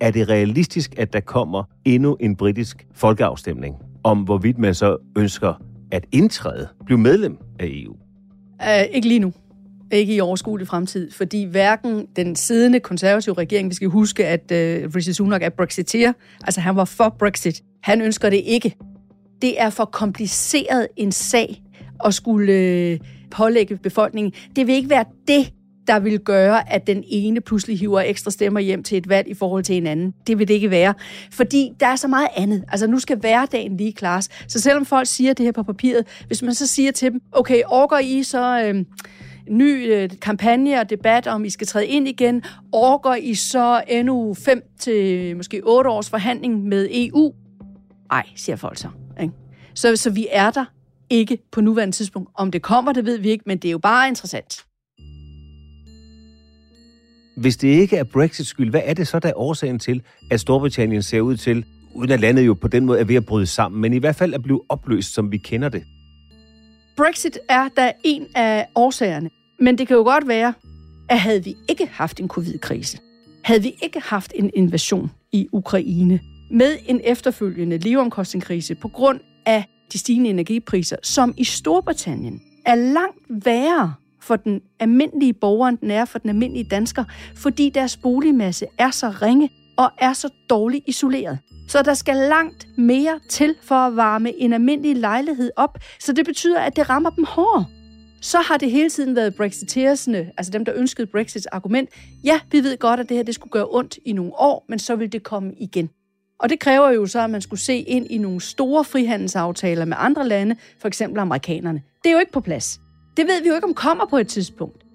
Er 0.00 0.10
det 0.10 0.28
realistisk, 0.28 0.94
at 0.98 1.12
der 1.12 1.20
kommer 1.20 1.64
endnu 1.84 2.16
en 2.20 2.36
britisk 2.36 2.86
folkeafstemning 2.94 3.91
om, 4.04 4.18
hvorvidt 4.18 4.58
man 4.58 4.74
så 4.74 4.96
ønsker 5.16 5.54
at 5.90 6.06
indtræde, 6.12 6.68
blive 6.84 6.98
medlem 6.98 7.38
af 7.58 7.66
EU? 7.66 7.92
Uh, 7.92 8.68
øh, 8.68 8.84
ikke 8.92 9.08
lige 9.08 9.20
nu. 9.20 9.32
Ikke 9.92 10.14
i 10.14 10.20
overskuelig 10.20 10.66
fremtid, 10.66 11.10
fordi 11.10 11.44
hverken 11.44 12.06
den 12.16 12.36
siddende 12.36 12.80
konservative 12.80 13.34
regering, 13.34 13.70
vi 13.70 13.74
skal 13.74 13.88
huske, 13.88 14.26
at 14.26 14.42
uh, 14.50 14.94
Rishi 14.94 15.12
Sunak 15.12 15.42
er 15.42 15.48
brexiteer, 15.48 16.12
altså 16.44 16.60
han 16.60 16.76
var 16.76 16.84
for 16.84 17.16
Brexit, 17.18 17.62
han 17.82 18.00
ønsker 18.00 18.30
det 18.30 18.42
ikke. 18.44 18.76
Det 19.42 19.60
er 19.60 19.70
for 19.70 19.84
kompliceret 19.84 20.88
en 20.96 21.12
sag 21.12 21.62
at 22.04 22.14
skulle 22.14 22.52
øh, 22.52 22.98
pålægge 23.30 23.76
befolkningen. 23.76 24.32
Det 24.56 24.66
vil 24.66 24.74
ikke 24.74 24.90
være 24.90 25.04
det, 25.28 25.52
der 25.86 25.98
vil 25.98 26.18
gøre, 26.18 26.72
at 26.72 26.86
den 26.86 27.04
ene 27.06 27.40
pludselig 27.40 27.78
hiver 27.78 28.00
ekstra 28.00 28.30
stemmer 28.30 28.60
hjem 28.60 28.82
til 28.82 28.98
et 28.98 29.08
valg 29.08 29.28
i 29.28 29.34
forhold 29.34 29.64
til 29.64 29.76
en 29.76 29.86
anden. 29.86 30.14
Det 30.26 30.38
vil 30.38 30.48
det 30.48 30.54
ikke 30.54 30.70
være. 30.70 30.94
Fordi 31.30 31.72
der 31.80 31.86
er 31.86 31.96
så 31.96 32.08
meget 32.08 32.28
andet. 32.36 32.64
Altså 32.68 32.86
nu 32.86 32.98
skal 32.98 33.18
hverdagen 33.18 33.76
lige 33.76 33.92
klares. 33.92 34.28
Så 34.48 34.60
selvom 34.60 34.86
folk 34.86 35.06
siger 35.06 35.32
det 35.32 35.44
her 35.44 35.52
på 35.52 35.62
papiret, 35.62 36.06
hvis 36.26 36.42
man 36.42 36.54
så 36.54 36.66
siger 36.66 36.92
til 36.92 37.12
dem, 37.12 37.20
okay, 37.32 37.62
overgår 37.66 37.98
I 37.98 38.22
så... 38.22 38.64
Øh, 38.64 38.84
ny 39.50 39.94
øh, 39.94 40.10
kampagne 40.20 40.80
og 40.80 40.90
debat 40.90 41.26
om, 41.26 41.44
I 41.44 41.50
skal 41.50 41.66
træde 41.66 41.86
ind 41.86 42.08
igen. 42.08 42.42
Overgår 42.72 43.14
I 43.14 43.34
så 43.34 43.82
endnu 43.88 44.34
5 44.34 44.62
til 44.78 45.36
måske 45.36 45.60
8 45.64 45.90
års 45.90 46.10
forhandling 46.10 46.64
med 46.64 46.88
EU? 46.92 47.32
Nej, 48.10 48.26
siger 48.36 48.56
folk 48.56 48.78
så. 48.78 48.88
Ikke? 49.20 49.34
Så, 49.74 49.96
så 49.96 50.10
vi 50.10 50.26
er 50.30 50.50
der 50.50 50.64
ikke 51.10 51.38
på 51.52 51.60
nuværende 51.60 51.96
tidspunkt. 51.96 52.30
Om 52.34 52.50
det 52.50 52.62
kommer, 52.62 52.92
det 52.92 53.06
ved 53.06 53.18
vi 53.18 53.30
ikke, 53.30 53.44
men 53.46 53.58
det 53.58 53.68
er 53.68 53.72
jo 53.72 53.78
bare 53.78 54.08
interessant. 54.08 54.64
Hvis 57.36 57.56
det 57.56 57.68
ikke 57.68 57.96
er 57.96 58.04
Brexit 58.04 58.46
skyld, 58.46 58.70
hvad 58.70 58.80
er 58.84 58.94
det 58.94 59.08
så, 59.08 59.18
der 59.18 59.28
er 59.28 59.32
årsagen 59.36 59.78
til, 59.78 60.02
at 60.30 60.40
Storbritannien 60.40 61.02
ser 61.02 61.20
ud 61.20 61.36
til, 61.36 61.64
uden 61.94 62.10
at 62.10 62.20
landet 62.20 62.46
jo 62.46 62.54
på 62.54 62.68
den 62.68 62.86
måde 62.86 63.00
er 63.00 63.04
ved 63.04 63.14
at 63.14 63.26
bryde 63.26 63.46
sammen, 63.46 63.80
men 63.80 63.92
i 63.92 63.98
hvert 63.98 64.16
fald 64.16 64.34
at 64.34 64.42
blive 64.42 64.60
opløst, 64.68 65.14
som 65.14 65.32
vi 65.32 65.38
kender 65.38 65.68
det? 65.68 65.82
Brexit 66.96 67.38
er 67.48 67.68
da 67.76 67.92
en 68.04 68.26
af 68.34 68.66
årsagerne. 68.74 69.30
Men 69.60 69.78
det 69.78 69.88
kan 69.88 69.96
jo 69.96 70.02
godt 70.02 70.28
være, 70.28 70.54
at 71.08 71.20
havde 71.20 71.44
vi 71.44 71.56
ikke 71.68 71.86
haft 71.86 72.20
en 72.20 72.28
covid-krise, 72.28 72.98
havde 73.44 73.62
vi 73.62 73.74
ikke 73.82 74.00
haft 74.00 74.32
en 74.34 74.50
invasion 74.54 75.10
i 75.32 75.48
Ukraine, 75.52 76.20
med 76.50 76.76
en 76.86 77.00
efterfølgende 77.04 77.78
leveomkostningskrise 77.78 78.74
på 78.74 78.88
grund 78.88 79.20
af 79.46 79.64
de 79.92 79.98
stigende 79.98 80.30
energipriser, 80.30 80.96
som 81.02 81.34
i 81.36 81.44
Storbritannien 81.44 82.40
er 82.66 82.74
langt 82.74 83.46
værre 83.46 83.94
for 84.22 84.36
den 84.36 84.60
almindelige 84.80 85.32
borger, 85.32 85.68
end 85.68 85.78
den 85.78 85.90
er 85.90 86.04
for 86.04 86.18
den 86.18 86.30
almindelige 86.30 86.64
dansker, 86.64 87.04
fordi 87.36 87.70
deres 87.70 87.96
boligmasse 87.96 88.66
er 88.78 88.90
så 88.90 89.08
ringe 89.22 89.50
og 89.76 89.90
er 89.98 90.12
så 90.12 90.28
dårligt 90.50 90.84
isoleret. 90.88 91.38
Så 91.68 91.82
der 91.82 91.94
skal 91.94 92.16
langt 92.16 92.66
mere 92.78 93.20
til 93.28 93.54
for 93.62 93.74
at 93.74 93.96
varme 93.96 94.32
en 94.38 94.52
almindelig 94.52 94.96
lejlighed 94.96 95.50
op, 95.56 95.78
så 96.00 96.12
det 96.12 96.26
betyder, 96.26 96.60
at 96.60 96.76
det 96.76 96.90
rammer 96.90 97.10
dem 97.10 97.24
hårdere. 97.28 97.66
Så 98.20 98.38
har 98.38 98.56
det 98.56 98.70
hele 98.70 98.90
tiden 98.90 99.16
været 99.16 99.34
brexiteersne, 99.34 100.30
altså 100.36 100.52
dem, 100.52 100.64
der 100.64 100.72
ønskede 100.76 101.06
Brexits 101.06 101.46
argument. 101.46 101.90
Ja, 102.24 102.40
vi 102.50 102.64
ved 102.64 102.76
godt, 102.76 103.00
at 103.00 103.08
det 103.08 103.16
her 103.16 103.24
det 103.24 103.34
skulle 103.34 103.50
gøre 103.50 103.66
ondt 103.70 103.98
i 104.04 104.12
nogle 104.12 104.32
år, 104.34 104.64
men 104.68 104.78
så 104.78 104.96
vil 104.96 105.12
det 105.12 105.22
komme 105.22 105.52
igen. 105.58 105.90
Og 106.40 106.48
det 106.48 106.60
kræver 106.60 106.90
jo 106.90 107.06
så, 107.06 107.20
at 107.20 107.30
man 107.30 107.40
skulle 107.40 107.60
se 107.60 107.76
ind 107.78 108.06
i 108.10 108.18
nogle 108.18 108.40
store 108.40 108.84
frihandelsaftaler 108.84 109.84
med 109.84 109.96
andre 110.00 110.28
lande, 110.28 110.56
for 110.80 110.88
eksempel 110.88 111.18
amerikanerne. 111.18 111.82
Det 112.04 112.10
er 112.10 112.12
jo 112.12 112.20
ikke 112.20 112.32
på 112.32 112.40
plads. 112.40 112.81
Det 113.16 113.26
ved 113.26 113.42
vi 113.42 113.48
jo 113.48 113.54
ikke, 113.54 113.66
om 113.66 113.74
kommer 113.74 114.06
på 114.10 114.16
et 114.16 114.28
tidspunkt. 114.28 114.86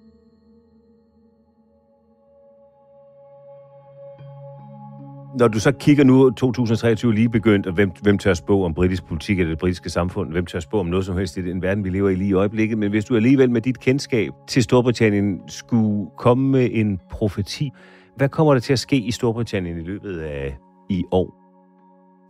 Når 5.38 5.48
du 5.48 5.60
så 5.60 5.72
kigger 5.72 6.04
nu, 6.04 6.30
2023 6.30 7.14
lige 7.14 7.28
begyndt, 7.28 7.66
og 7.66 7.72
hvem, 7.72 7.90
hvem 8.02 8.18
tør 8.18 8.34
spå 8.34 8.64
om 8.64 8.74
britisk 8.74 9.04
politik 9.04 9.40
eller 9.40 9.50
det 9.50 9.58
britiske 9.58 9.90
samfund, 9.90 10.32
hvem 10.32 10.46
tør 10.46 10.60
spå 10.60 10.80
om 10.80 10.86
noget 10.86 11.06
som 11.06 11.16
helst 11.16 11.36
i 11.36 11.42
den 11.42 11.62
verden, 11.62 11.84
vi 11.84 11.90
lever 11.90 12.08
i 12.08 12.14
lige 12.14 12.30
i 12.30 12.32
øjeblikket, 12.32 12.78
men 12.78 12.90
hvis 12.90 13.04
du 13.04 13.16
alligevel 13.16 13.50
med 13.50 13.60
dit 13.60 13.80
kendskab 13.80 14.32
til 14.48 14.62
Storbritannien 14.62 15.40
skulle 15.48 16.10
komme 16.16 16.48
med 16.48 16.68
en 16.72 17.00
profeti, 17.10 17.70
hvad 18.16 18.28
kommer 18.28 18.52
der 18.52 18.60
til 18.60 18.72
at 18.72 18.78
ske 18.78 18.96
i 18.96 19.10
Storbritannien 19.10 19.78
i 19.78 19.82
løbet 19.82 20.18
af 20.20 20.56
i 20.90 21.04
år? 21.10 21.34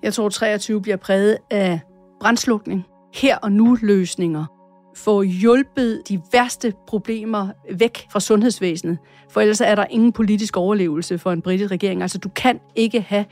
Jeg 0.03 0.14
tror, 0.14 0.29
23 0.29 0.83
bliver 0.83 0.96
præget 0.96 1.38
af 1.51 1.81
brandslukning, 2.20 2.85
her 3.14 3.37
og 3.37 3.53
nu 3.53 3.77
løsninger, 3.83 4.58
få 5.04 5.22
hjulpet 5.22 6.02
de 6.08 6.20
værste 6.32 6.72
problemer 6.87 7.48
væk 7.72 8.06
fra 8.12 8.20
sundhedsvæsenet. 8.20 8.98
For 9.30 9.40
ellers 9.40 9.61
er 9.61 9.74
der 9.74 9.84
ingen 9.90 10.12
politisk 10.12 10.56
overlevelse 10.56 11.18
for 11.18 11.32
en 11.32 11.42
britisk 11.42 11.70
regering. 11.70 12.02
Altså, 12.02 12.18
du 12.18 12.28
kan 12.28 12.61
ikke 12.76 13.00
have 13.00 13.24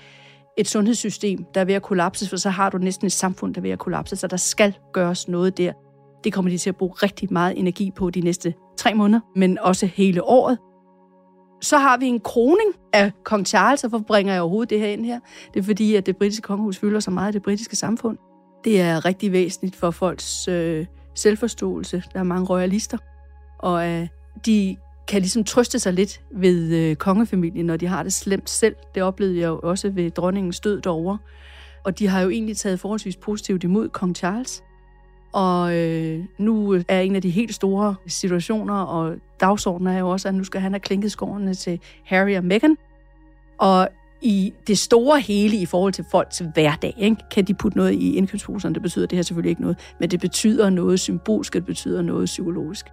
et 0.59 0.69
sundhedssystem, 0.69 1.45
der 1.55 1.61
er 1.61 1.65
ved 1.65 1.75
at 1.75 1.83
kollapse, 1.83 2.29
for 2.29 2.37
så 2.37 2.51
har 2.51 2.71
du 2.71 2.79
næsten 2.79 3.07
et 3.07 3.13
samfund, 3.13 3.55
der 3.55 3.61
er 3.61 3.63
ved 3.63 3.71
at 3.71 3.79
kollapse. 3.79 4.17
Så 4.17 4.27
der 4.27 4.37
skal 4.37 4.75
gøres 4.93 5.29
noget 5.29 5.59
der. 5.59 5.73
Det 6.25 6.33
kommer 6.33 6.51
de 6.51 6.59
til 6.59 6.71
at 6.71 6.77
bruge 6.77 6.93
rigtig 6.93 7.33
meget 7.33 7.59
energi 7.59 7.91
på 7.97 8.11
de 8.11 8.21
næste 8.21 8.55
tre 8.79 8.95
måneder, 8.95 9.21
men 9.37 9.59
også 9.59 9.87
hele 9.87 10.25
året. 10.25 10.59
Så 11.63 11.79
har 11.79 11.97
vi 11.97 12.07
en 12.07 12.21
kroning 12.21 12.69
af 12.93 13.13
kong 13.25 13.47
Charles, 13.47 13.85
og 13.85 13.91
hvorfor 13.91 14.05
bringer 14.05 14.33
jeg 14.33 14.43
overhovedet 14.43 14.71
det 14.71 14.81
her 14.81 14.87
ind 14.87 15.05
her? 15.05 15.21
Det 15.55 15.61
er 15.61 15.65
fordi, 15.65 15.95
at 15.95 16.07
det 16.07 16.17
britiske 16.17 16.43
kongehus 16.43 16.79
fylder 16.79 17.01
så 17.01 17.11
meget 17.11 17.27
af 17.27 17.33
det 17.33 17.43
britiske 17.43 17.77
samfund. 17.77 18.19
Det 18.65 18.81
er 18.81 19.05
rigtig 19.05 19.33
væsentligt 19.33 19.77
for 19.77 19.91
folks 19.91 20.49
øh, 20.49 20.87
selvforståelse. 21.17 22.03
Der 22.13 22.19
er 22.19 22.25
mange 22.25 22.47
royalister, 22.47 22.99
og 23.59 23.89
øh, 23.89 24.09
de 24.47 24.77
kan 25.09 25.21
ligesom 25.21 25.45
trøste 25.45 25.79
sig 25.79 25.93
lidt 25.93 26.21
ved 26.31 26.75
øh, 26.75 26.97
kongefamilien, 26.97 27.67
når 27.67 27.77
de 27.77 27.87
har 27.87 28.03
det 28.03 28.13
slemt 28.13 28.51
selv. 28.51 28.77
Det 28.95 29.03
oplevede 29.03 29.39
jeg 29.39 29.47
jo 29.47 29.61
også 29.63 29.91
ved 29.91 30.11
dronningens 30.11 30.61
død 30.61 30.81
derovre. 30.81 31.19
Og 31.85 31.99
de 31.99 32.07
har 32.07 32.21
jo 32.21 32.31
egentlig 32.31 32.57
taget 32.57 32.81
forholdsvis 32.81 33.17
positivt 33.17 33.65
imod 33.65 33.89
kong 33.89 34.17
Charles. 34.17 34.63
Og 35.33 35.77
øh, 35.77 36.25
nu 36.39 36.83
er 36.89 37.01
en 37.01 37.17
af 37.17 37.23
de 37.23 37.31
helt 37.31 37.55
store 37.55 37.95
situationer 38.07 38.75
og 38.75 39.17
dagsordner 39.41 39.93
er 39.93 39.99
jo 39.99 40.09
også, 40.09 40.29
at 40.29 40.35
nu 40.35 40.45
skal 40.45 40.61
han 40.61 40.73
have 40.73 40.81
klinket 40.81 41.13
skårene 41.13 41.55
til 41.55 41.81
Harry 42.05 42.37
og 42.37 42.45
Meghan. 42.45 42.77
Og 43.59 43.89
i 44.23 44.53
det 44.67 44.79
store 44.79 45.21
hele 45.21 45.57
i 45.57 45.67
forhold 45.67 45.93
til 45.93 46.05
folks 46.11 46.43
hverdag, 46.55 46.95
ikke? 46.99 47.17
kan 47.31 47.45
de 47.45 47.55
putte 47.55 47.79
noget 47.79 47.93
i 47.93 48.17
indkøbsposerne. 48.17 48.75
Det 48.75 48.83
betyder 48.83 49.07
det 49.07 49.17
her 49.17 49.23
selvfølgelig 49.23 49.51
ikke 49.51 49.63
noget, 49.63 49.79
men 50.01 50.11
det 50.11 50.21
betyder 50.21 50.71
noget 50.71 51.01
symbolsk, 51.01 51.53
det 51.53 51.65
betyder 51.65 52.03
noget 52.03 52.27
psykologisk. 52.27 52.87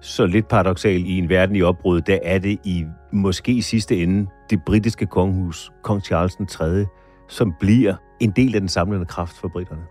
Så 0.00 0.26
lidt 0.26 0.48
paradoxalt 0.48 1.06
i 1.06 1.18
en 1.18 1.28
verden 1.28 1.56
i 1.56 1.62
opbrud, 1.62 2.00
der 2.00 2.18
er 2.22 2.38
det 2.38 2.58
i 2.64 2.84
måske 3.12 3.52
i 3.52 3.60
sidste 3.60 4.02
ende 4.02 4.26
det 4.50 4.62
britiske 4.66 5.06
kongehus, 5.06 5.72
kong 5.82 6.04
Charles 6.04 6.34
den 6.34 6.46
3., 6.46 6.86
som 7.28 7.52
bliver 7.60 7.94
en 8.20 8.30
del 8.30 8.54
af 8.54 8.60
den 8.60 8.68
samlende 8.68 9.06
kraft 9.06 9.36
for 9.36 9.48
britterne. 9.48 9.82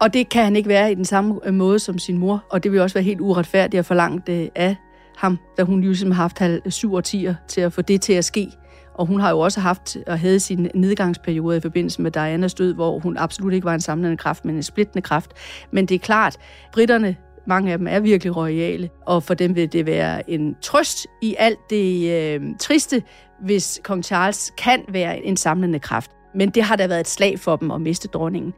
Og 0.00 0.14
det 0.14 0.28
kan 0.28 0.44
han 0.44 0.56
ikke 0.56 0.68
være 0.68 0.92
i 0.92 0.94
den 0.94 1.04
samme 1.04 1.40
øh, 1.44 1.54
måde 1.54 1.78
som 1.78 1.98
sin 1.98 2.18
mor, 2.18 2.44
og 2.50 2.62
det 2.62 2.72
vil 2.72 2.80
også 2.80 2.94
være 2.94 3.04
helt 3.04 3.20
uretfærdigt 3.20 3.78
at 3.78 3.86
forlange 3.86 4.22
det 4.26 4.50
af 4.54 4.76
ham, 5.16 5.38
da 5.58 5.62
hun 5.62 5.80
ligesom 5.80 6.10
har 6.10 6.22
haft 6.22 6.72
syv 6.72 6.94
årtier 6.94 7.34
til 7.48 7.60
at 7.60 7.72
få 7.72 7.82
det 7.82 8.00
til 8.00 8.12
at 8.12 8.24
ske. 8.24 8.48
Og 8.94 9.06
hun 9.06 9.20
har 9.20 9.30
jo 9.30 9.40
også 9.40 9.60
haft 9.60 9.96
og 10.06 10.18
havde 10.18 10.40
sin 10.40 10.70
nedgangsperiode 10.74 11.56
i 11.56 11.60
forbindelse 11.60 12.02
med 12.02 12.10
Dianas 12.10 12.54
død, 12.54 12.74
hvor 12.74 12.98
hun 12.98 13.16
absolut 13.16 13.52
ikke 13.52 13.64
var 13.64 13.74
en 13.74 13.80
samlende 13.80 14.16
kraft, 14.16 14.44
men 14.44 14.56
en 14.56 14.62
splittende 14.62 15.02
kraft. 15.02 15.32
Men 15.70 15.86
det 15.86 15.94
er 15.94 15.98
klart, 15.98 16.36
britterne 16.72 17.16
mange 17.46 17.72
af 17.72 17.78
dem 17.78 17.86
er 17.86 18.00
virkelig 18.00 18.36
royale, 18.36 18.90
og 19.06 19.22
for 19.22 19.34
dem 19.34 19.56
vil 19.56 19.72
det 19.72 19.86
være 19.86 20.30
en 20.30 20.56
trøst 20.62 21.06
i 21.22 21.36
alt 21.38 21.58
det 21.70 22.12
øh, 22.12 22.42
triste, 22.60 23.02
hvis 23.40 23.80
kong 23.84 24.04
Charles 24.04 24.52
kan 24.58 24.84
være 24.88 25.18
en 25.18 25.36
samlende 25.36 25.78
kraft. 25.78 26.10
Men 26.34 26.50
det 26.50 26.62
har 26.62 26.76
da 26.76 26.86
været 26.86 27.00
et 27.00 27.08
slag 27.08 27.38
for 27.38 27.56
dem 27.56 27.70
at 27.70 27.80
miste 27.80 28.08
dronningen. 28.08 28.52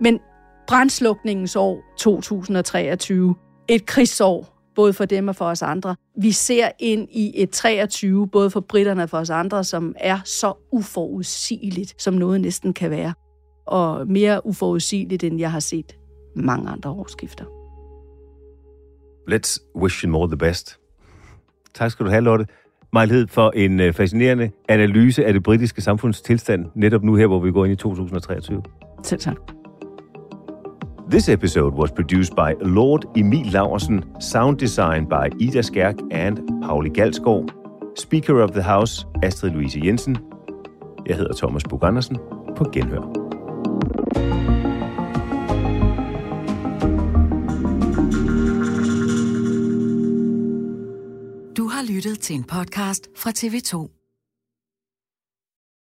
Men 0.00 0.20
Brandslukningens 0.66 1.56
år 1.56 1.80
2023. 1.98 3.34
Et 3.68 3.86
krigsår, 3.86 4.57
både 4.78 4.92
for 4.92 5.04
dem 5.04 5.28
og 5.28 5.36
for 5.36 5.44
os 5.44 5.62
andre. 5.62 5.96
Vi 6.16 6.32
ser 6.32 6.68
ind 6.78 7.08
i 7.10 7.32
et 7.42 7.50
23, 7.50 8.28
både 8.28 8.50
for 8.50 8.60
britterne 8.60 9.02
og 9.02 9.10
for 9.10 9.18
os 9.18 9.30
andre, 9.30 9.64
som 9.64 9.94
er 9.96 10.18
så 10.24 10.52
uforudsigeligt, 10.72 12.02
som 12.02 12.14
noget 12.14 12.40
næsten 12.40 12.72
kan 12.72 12.90
være. 12.90 13.14
Og 13.66 14.08
mere 14.08 14.46
uforudsigeligt, 14.46 15.24
end 15.24 15.38
jeg 15.38 15.52
har 15.52 15.60
set 15.60 15.96
mange 16.36 16.70
andre 16.70 16.90
årsskifter. 16.90 17.44
Let's 19.30 19.72
wish 19.76 20.04
you 20.04 20.10
more 20.10 20.28
the 20.28 20.36
best. 20.36 20.78
Tak 21.74 21.90
skal 21.90 22.06
du 22.06 22.10
have, 22.10 22.22
Lotte. 22.22 22.46
Mejlhed 22.92 23.26
for 23.26 23.50
en 23.50 23.80
øh, 23.80 23.92
fascinerende 23.92 24.50
analyse 24.68 25.24
af 25.24 25.32
det 25.32 25.42
britiske 25.42 25.80
samfunds 25.80 26.22
tilstand, 26.22 26.66
netop 26.74 27.02
nu 27.02 27.14
her, 27.14 27.26
hvor 27.26 27.40
vi 27.40 27.52
går 27.52 27.64
ind 27.64 27.72
i 27.72 27.76
2023. 27.76 28.62
Selv 29.02 29.20
tak. 29.20 29.57
This 31.10 31.30
episode 31.30 31.72
was 31.72 31.90
produced 31.90 32.34
by 32.36 32.54
Lord 32.60 33.06
Emil 33.16 33.46
Laursen, 33.46 34.04
sound 34.20 34.58
design 34.58 35.06
by 35.06 35.30
Ida 35.40 35.62
Skærk 35.62 35.98
and 36.10 36.62
Pauli 36.62 36.90
Galsgaard, 36.90 37.50
Speaker 37.94 38.42
of 38.42 38.52
the 38.52 38.62
House 38.62 39.06
Astrid 39.22 39.52
Louise 39.52 39.80
Jensen. 39.84 40.18
Jeg 41.06 41.16
hedder 41.16 41.34
Thomas 41.34 41.62
Bug 41.64 41.84
Andersen. 41.84 42.18
På 42.56 42.64
genhør. 42.72 43.00
Du 51.56 51.68
har 51.68 51.92
lyttet 51.94 52.20
til 52.20 52.36
en 52.36 52.44
podcast 52.44 53.08
fra 53.16 53.30
TV2. 53.38 53.97